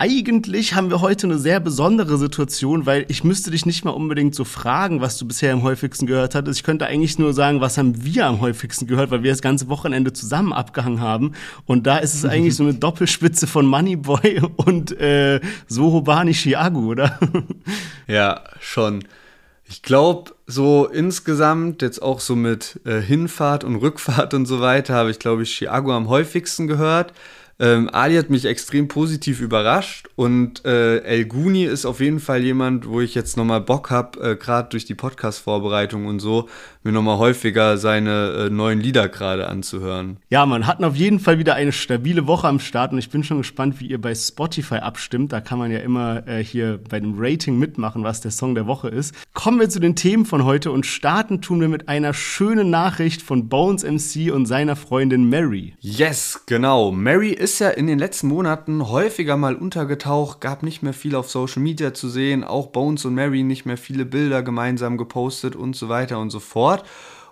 [0.00, 4.32] Eigentlich haben wir heute eine sehr besondere Situation, weil ich müsste dich nicht mal unbedingt
[4.32, 6.60] so fragen, was du bisher am häufigsten gehört hattest.
[6.60, 9.68] Ich könnte eigentlich nur sagen, was haben wir am häufigsten gehört, weil wir das ganze
[9.68, 11.32] Wochenende zusammen abgehangen haben.
[11.66, 16.78] Und da ist es eigentlich so eine Doppelspitze von Moneyboy und äh, Soho Bani Chiago,
[16.78, 17.18] oder?
[18.06, 19.04] Ja, schon.
[19.64, 24.94] Ich glaube, so insgesamt, jetzt auch so mit äh, Hinfahrt und Rückfahrt und so weiter,
[24.94, 27.12] habe ich, glaube ich, Chiago am häufigsten gehört.
[27.60, 32.44] Ähm, Ali hat mich extrem positiv überrascht und äh, El Guni ist auf jeden Fall
[32.44, 36.48] jemand, wo ich jetzt nochmal Bock habe, äh, gerade durch die Podcast-Vorbereitung und so,
[36.84, 40.18] mir nochmal häufiger seine äh, neuen Lieder gerade anzuhören.
[40.30, 43.24] Ja, man hatten auf jeden Fall wieder eine stabile Woche am Start und ich bin
[43.24, 45.32] schon gespannt, wie ihr bei Spotify abstimmt.
[45.32, 48.68] Da kann man ja immer äh, hier bei dem Rating mitmachen, was der Song der
[48.68, 49.12] Woche ist.
[49.34, 53.20] Kommen wir zu den Themen von heute und starten tun wir mit einer schönen Nachricht
[53.20, 55.74] von Bones MC und seiner Freundin Mary.
[55.80, 56.92] Yes, genau.
[56.92, 61.14] Mary ist ist ja in den letzten Monaten häufiger mal untergetaucht, gab nicht mehr viel
[61.14, 65.56] auf Social Media zu sehen, auch Bones und Mary nicht mehr viele Bilder gemeinsam gepostet
[65.56, 66.84] und so weiter und so fort.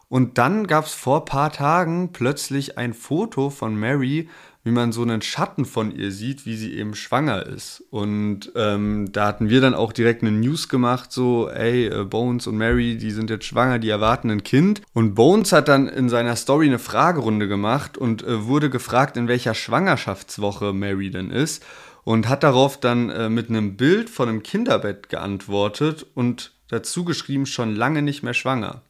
[0.09, 4.31] Und dann gab es vor paar Tagen plötzlich ein Foto von Mary
[4.67, 7.85] wie man so einen Schatten von ihr sieht, wie sie eben schwanger ist.
[7.91, 12.49] Und ähm, da hatten wir dann auch direkt eine News gemacht, so, ey, äh, Bones
[12.49, 14.83] und Mary, die sind jetzt schwanger, die erwarten ein Kind.
[14.93, 19.29] Und Bones hat dann in seiner Story eine Fragerunde gemacht und äh, wurde gefragt, in
[19.29, 21.65] welcher Schwangerschaftswoche Mary denn ist.
[22.03, 27.47] Und hat darauf dann äh, mit einem Bild von einem Kinderbett geantwortet und dazu geschrieben,
[27.47, 28.83] schon lange nicht mehr schwanger.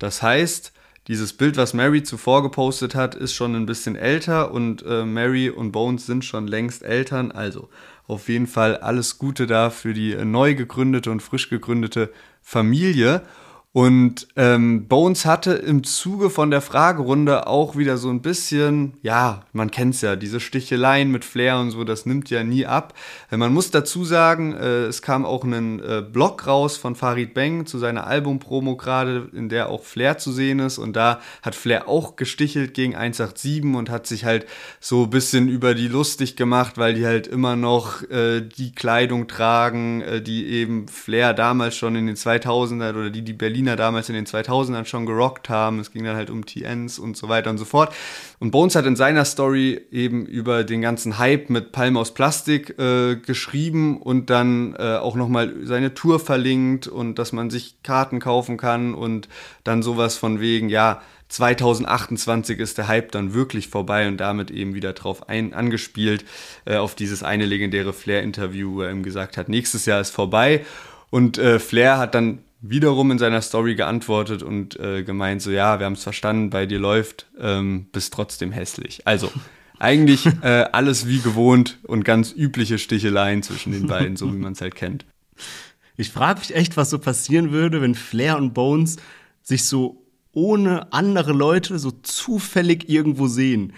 [0.00, 0.72] Das heißt,
[1.08, 5.50] dieses Bild, was Mary zuvor gepostet hat, ist schon ein bisschen älter und äh, Mary
[5.50, 7.32] und Bones sind schon längst Eltern.
[7.32, 7.68] Also
[8.06, 13.22] auf jeden Fall alles Gute da für die neu gegründete und frisch gegründete Familie.
[13.74, 19.44] Und ähm, Bones hatte im Zuge von der Fragerunde auch wieder so ein bisschen, ja,
[19.54, 22.92] man kennt's ja, diese Sticheleien mit Flair und so, das nimmt ja nie ab.
[23.30, 27.32] Äh, man muss dazu sagen, äh, es kam auch ein äh, Blog raus von Farid
[27.32, 30.76] Beng zu seiner Albumpromo gerade, in der auch Flair zu sehen ist.
[30.76, 34.44] Und da hat Flair auch gestichelt gegen 187 und hat sich halt
[34.80, 39.28] so ein bisschen über die lustig gemacht, weil die halt immer noch äh, die Kleidung
[39.28, 43.76] tragen, äh, die eben Flair damals schon in den 2000er oder die die Berlin Berliner
[43.76, 45.78] damals in den 2000ern schon gerockt haben.
[45.78, 47.94] Es ging dann halt um TNs und so weiter und so fort.
[48.40, 52.76] Und Bones hat in seiner Story eben über den ganzen Hype mit Palm aus Plastik
[52.78, 58.18] äh, geschrieben und dann äh, auch nochmal seine Tour verlinkt und dass man sich Karten
[58.18, 59.28] kaufen kann und
[59.62, 64.74] dann sowas von wegen, ja, 2028 ist der Hype dann wirklich vorbei und damit eben
[64.74, 66.24] wieder drauf ein, angespielt,
[66.66, 70.66] äh, auf dieses eine legendäre Flair-Interview, wo er ihm gesagt hat, nächstes Jahr ist vorbei.
[71.10, 75.78] Und äh, Flair hat dann wiederum in seiner Story geantwortet und äh, gemeint, so ja,
[75.78, 79.06] wir haben es verstanden, bei dir läuft, ähm, bist trotzdem hässlich.
[79.06, 79.30] Also
[79.78, 84.52] eigentlich äh, alles wie gewohnt und ganz übliche Sticheleien zwischen den beiden, so wie man
[84.52, 85.04] es halt kennt.
[85.96, 88.96] Ich frage mich echt, was so passieren würde, wenn Flair und Bones
[89.42, 93.72] sich so ohne andere Leute so zufällig irgendwo sehen.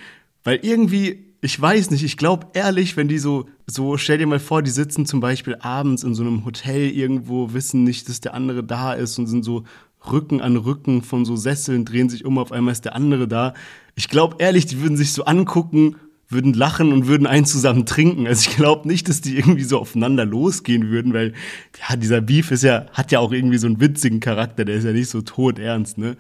[0.45, 4.40] Weil irgendwie ich weiß nicht, ich glaube ehrlich, wenn die so, so, stell dir mal
[4.40, 8.32] vor, die sitzen zum Beispiel abends in so einem Hotel irgendwo, wissen nicht, dass der
[8.32, 9.64] andere da ist und sind so
[10.11, 13.53] Rücken an Rücken von so Sesseln, drehen sich um, auf einmal ist der andere da.
[13.95, 15.97] Ich glaube ehrlich, die würden sich so angucken,
[16.30, 18.26] würden lachen und würden einen zusammen trinken.
[18.26, 21.34] Also ich glaube nicht, dass die irgendwie so aufeinander losgehen würden, weil
[21.78, 24.84] ja, dieser Beef ist ja, hat ja auch irgendwie so einen witzigen Charakter, der ist
[24.84, 26.16] ja nicht so todernst, ne?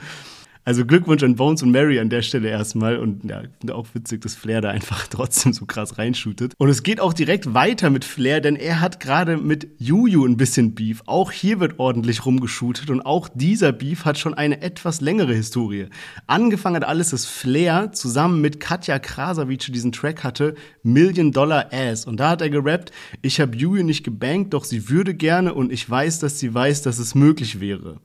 [0.66, 2.96] Also Glückwunsch an Bones und Mary an der Stelle erstmal.
[2.96, 6.54] Und ja, auch witzig, dass Flair da einfach trotzdem so krass reinshootet.
[6.56, 10.38] Und es geht auch direkt weiter mit Flair, denn er hat gerade mit Juju ein
[10.38, 11.02] bisschen Beef.
[11.04, 15.88] Auch hier wird ordentlich rumgeshootet und auch dieser Beef hat schon eine etwas längere Historie.
[16.26, 22.06] Angefangen hat alles, dass Flair zusammen mit Katja Krasavice diesen Track hatte, Million Dollar Ass.
[22.06, 22.90] Und da hat er gerappt,
[23.20, 26.82] ich habe Juju nicht gebankt, doch sie würde gerne und ich weiß, dass sie weiß,
[26.82, 28.00] dass es möglich wäre.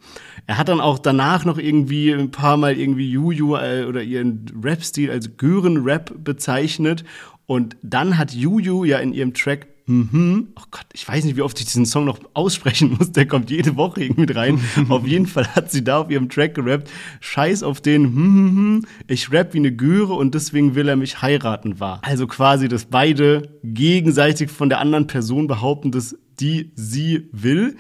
[0.46, 4.02] Er hat dann auch danach noch irgendwie ein paar paar Mal irgendwie Juju äh, oder
[4.02, 7.04] ihren Rap-Stil als Gören-Rap bezeichnet.
[7.46, 10.50] Und dann hat Juju ja in ihrem Track Mhm.
[10.56, 13.12] Oh Gott, ich weiß nicht, wie oft ich diesen Song noch aussprechen muss.
[13.12, 14.60] Der kommt jede Woche irgendwie rein.
[14.90, 16.92] auf jeden Fall hat sie da auf ihrem Track gerappt.
[17.22, 21.80] Scheiß auf den, hm, ich rap wie eine Göre und deswegen will er mich heiraten
[21.80, 22.02] war.
[22.04, 27.76] Also quasi, dass beide gegenseitig von der anderen Person behaupten, dass die sie will.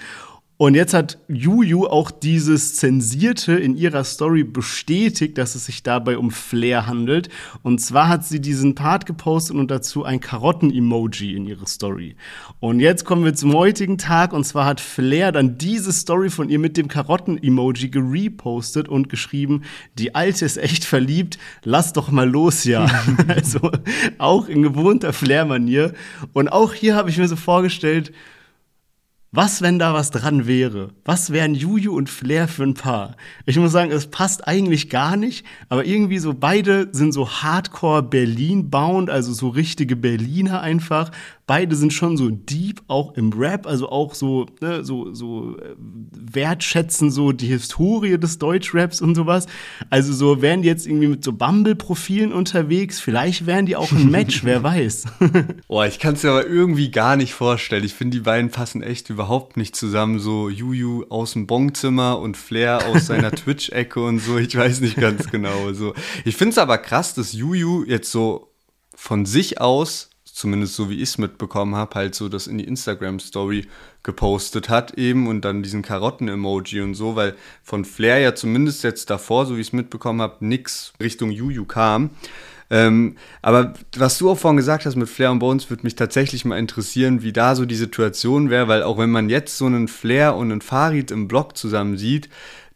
[0.61, 6.17] Und jetzt hat Juju auch dieses Zensierte in ihrer Story bestätigt, dass es sich dabei
[6.17, 7.29] um Flair handelt.
[7.63, 12.17] Und zwar hat sie diesen Part gepostet und dazu ein Karotten-Emoji in ihre Story.
[12.59, 14.33] Und jetzt kommen wir zum heutigen Tag.
[14.33, 19.61] Und zwar hat Flair dann diese Story von ihr mit dem Karotten-Emoji gerepostet und geschrieben,
[19.97, 22.85] die Alte ist echt verliebt, lass doch mal los, ja.
[23.29, 23.71] also
[24.17, 25.93] auch in gewohnter Flair-Manier.
[26.33, 28.11] Und auch hier habe ich mir so vorgestellt,
[29.31, 30.89] was, wenn da was dran wäre?
[31.05, 33.15] Was wären Juju und Flair für ein Paar?
[33.45, 38.01] Ich muss sagen, es passt eigentlich gar nicht, aber irgendwie so beide sind so Hardcore
[38.01, 41.11] Berlin-bound, also so richtige Berliner einfach,
[41.49, 45.73] beide sind schon so deep, auch im Rap, also auch so, ne, so, so äh,
[45.79, 49.47] wertschätzen so die Historie des Deutschraps und sowas.
[49.89, 54.11] Also so wären die jetzt irgendwie mit so Bumble-Profilen unterwegs, vielleicht wären die auch ein
[54.11, 55.05] Match, wer weiß.
[55.67, 57.83] Boah, ich kann es mir aber irgendwie gar nicht vorstellen.
[57.83, 60.19] Ich finde, die beiden passen echt überhaupt nicht zusammen.
[60.19, 64.37] So Juju aus dem Bonzimmer und Flair aus seiner Twitch-Ecke und so.
[64.37, 65.73] Ich weiß nicht ganz genau.
[65.73, 65.95] So.
[66.25, 68.53] Ich finde es aber krass, dass Juju jetzt so
[68.93, 72.63] von sich aus zumindest so wie ich es mitbekommen habe, halt so das in die
[72.63, 73.67] Instagram-Story
[74.03, 79.09] gepostet hat eben und dann diesen Karotten-Emoji und so, weil von Flair ja zumindest jetzt
[79.09, 82.11] davor, so wie ich es mitbekommen habe, nix Richtung Juju kam.
[82.71, 86.45] Ähm, aber was du auch vorhin gesagt hast mit Flair und Bones, würde mich tatsächlich
[86.45, 89.87] mal interessieren, wie da so die Situation wäre, weil auch wenn man jetzt so einen
[89.87, 92.29] Flair und einen Farid im Blog zusammen sieht,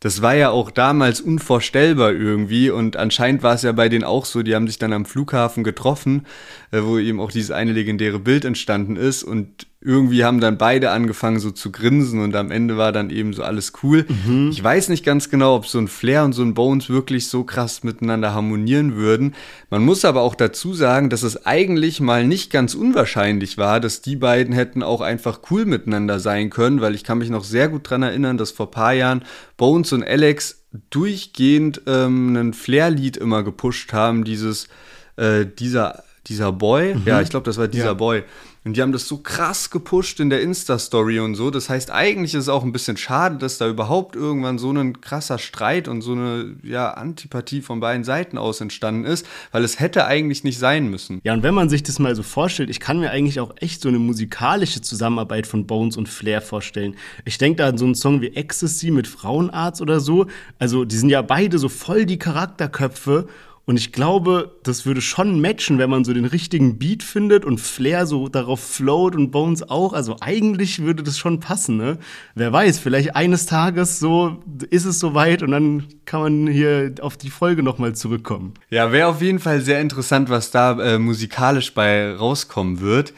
[0.03, 4.25] das war ja auch damals unvorstellbar irgendwie und anscheinend war es ja bei denen auch
[4.25, 6.25] so, die haben sich dann am Flughafen getroffen,
[6.71, 10.91] äh, wo eben auch dieses eine legendäre Bild entstanden ist und irgendwie haben dann beide
[10.91, 14.05] angefangen so zu grinsen und am Ende war dann eben so alles cool.
[14.07, 14.49] Mhm.
[14.51, 17.43] Ich weiß nicht ganz genau, ob so ein Flair und so ein Bones wirklich so
[17.43, 19.35] krass miteinander harmonieren würden.
[19.69, 24.01] Man muss aber auch dazu sagen, dass es eigentlich mal nicht ganz unwahrscheinlich war, dass
[24.01, 27.67] die beiden hätten auch einfach cool miteinander sein können, weil ich kann mich noch sehr
[27.67, 29.23] gut dran erinnern, dass vor paar Jahren
[29.57, 34.69] Bones und Alex durchgehend ähm, ein Flair-Lied immer gepusht haben, dieses,
[35.17, 37.01] äh, dieser, dieser Boy, mhm.
[37.05, 37.93] ja, ich glaube, das war dieser ja.
[37.93, 38.23] Boy
[38.65, 41.51] und die haben das so krass gepusht in der Insta-Story und so.
[41.51, 45.01] Das heißt, eigentlich ist es auch ein bisschen schade, dass da überhaupt irgendwann so ein
[45.01, 49.79] krasser Streit und so eine ja, Antipathie von beiden Seiten aus entstanden ist, weil es
[49.79, 51.19] hätte eigentlich nicht sein müssen.
[51.23, 53.81] Ja, und wenn man sich das mal so vorstellt, ich kann mir eigentlich auch echt
[53.81, 56.95] so eine musikalische Zusammenarbeit von Bones und Flair vorstellen.
[57.25, 60.27] Ich denke da an so einen Song wie Ecstasy mit Frauenarzt oder so.
[60.57, 63.27] Also, die sind ja beide so voll die Charakterköpfe
[63.65, 67.61] und ich glaube, das würde schon matchen, wenn man so den richtigen Beat findet und
[67.61, 69.93] Flair so darauf float und Bones auch.
[69.93, 71.97] Also eigentlich würde das schon passen, ne?
[72.35, 77.15] Wer weiß, vielleicht eines Tages so ist es soweit und dann kann man hier auf
[77.15, 78.53] die Folge nochmal zurückkommen.
[78.69, 83.13] Ja, wäre auf jeden Fall sehr interessant, was da äh, musikalisch bei rauskommen wird.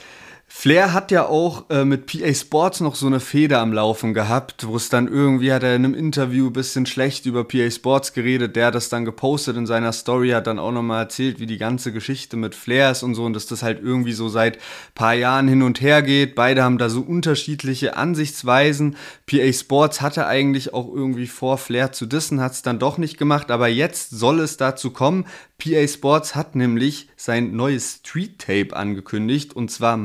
[0.57, 4.65] Flair hat ja auch äh, mit PA Sports noch so eine Feder am Laufen gehabt,
[4.65, 8.13] wo es dann irgendwie hat er in einem Interview ein bisschen schlecht über PA Sports
[8.13, 11.45] geredet, der hat das dann gepostet in seiner Story, hat dann auch nochmal erzählt, wie
[11.45, 14.57] die ganze Geschichte mit Flair ist und so und dass das halt irgendwie so seit
[14.95, 16.35] paar Jahren hin und her geht.
[16.35, 18.95] Beide haben da so unterschiedliche Ansichtsweisen.
[19.27, 23.17] PA Sports hatte eigentlich auch irgendwie vor, Flair zu dissen, hat es dann doch nicht
[23.17, 25.25] gemacht, aber jetzt soll es dazu kommen.
[25.57, 29.95] PA Sports hat nämlich sein neues Street Tape angekündigt und zwar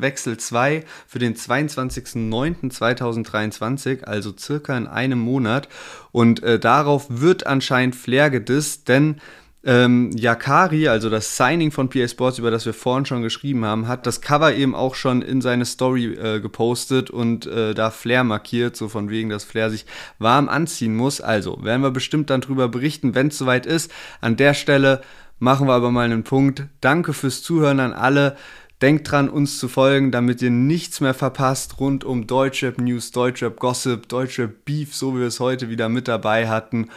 [0.00, 5.68] Machtwechsel 2 für den 22.09.2023, also circa in einem Monat.
[6.10, 9.16] Und äh, darauf wird anscheinend Flair gedisst, denn
[9.62, 13.88] ähm, Yakari, also das Signing von PA Sports, über das wir vorhin schon geschrieben haben,
[13.88, 18.24] hat das Cover eben auch schon in seine Story äh, gepostet und äh, da Flair
[18.24, 19.84] markiert, so von wegen, dass Flair sich
[20.18, 21.20] warm anziehen muss.
[21.20, 23.92] Also werden wir bestimmt dann drüber berichten, wenn es soweit ist.
[24.22, 25.02] An der Stelle
[25.40, 26.64] machen wir aber mal einen Punkt.
[26.80, 28.38] Danke fürs Zuhören an alle.
[28.82, 33.58] Denkt dran, uns zu folgen, damit ihr nichts mehr verpasst rund um Deutschrap News, Deutschrap
[33.58, 36.88] Gossip, Deutschrap Beef, so wie wir es heute wieder mit dabei hatten.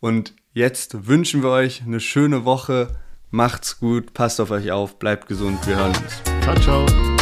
[0.00, 2.88] Und Jetzt wünschen wir euch eine schöne Woche.
[3.30, 6.20] Macht's gut, passt auf euch auf, bleibt gesund, wir hören uns.
[6.42, 7.17] Ciao, ciao.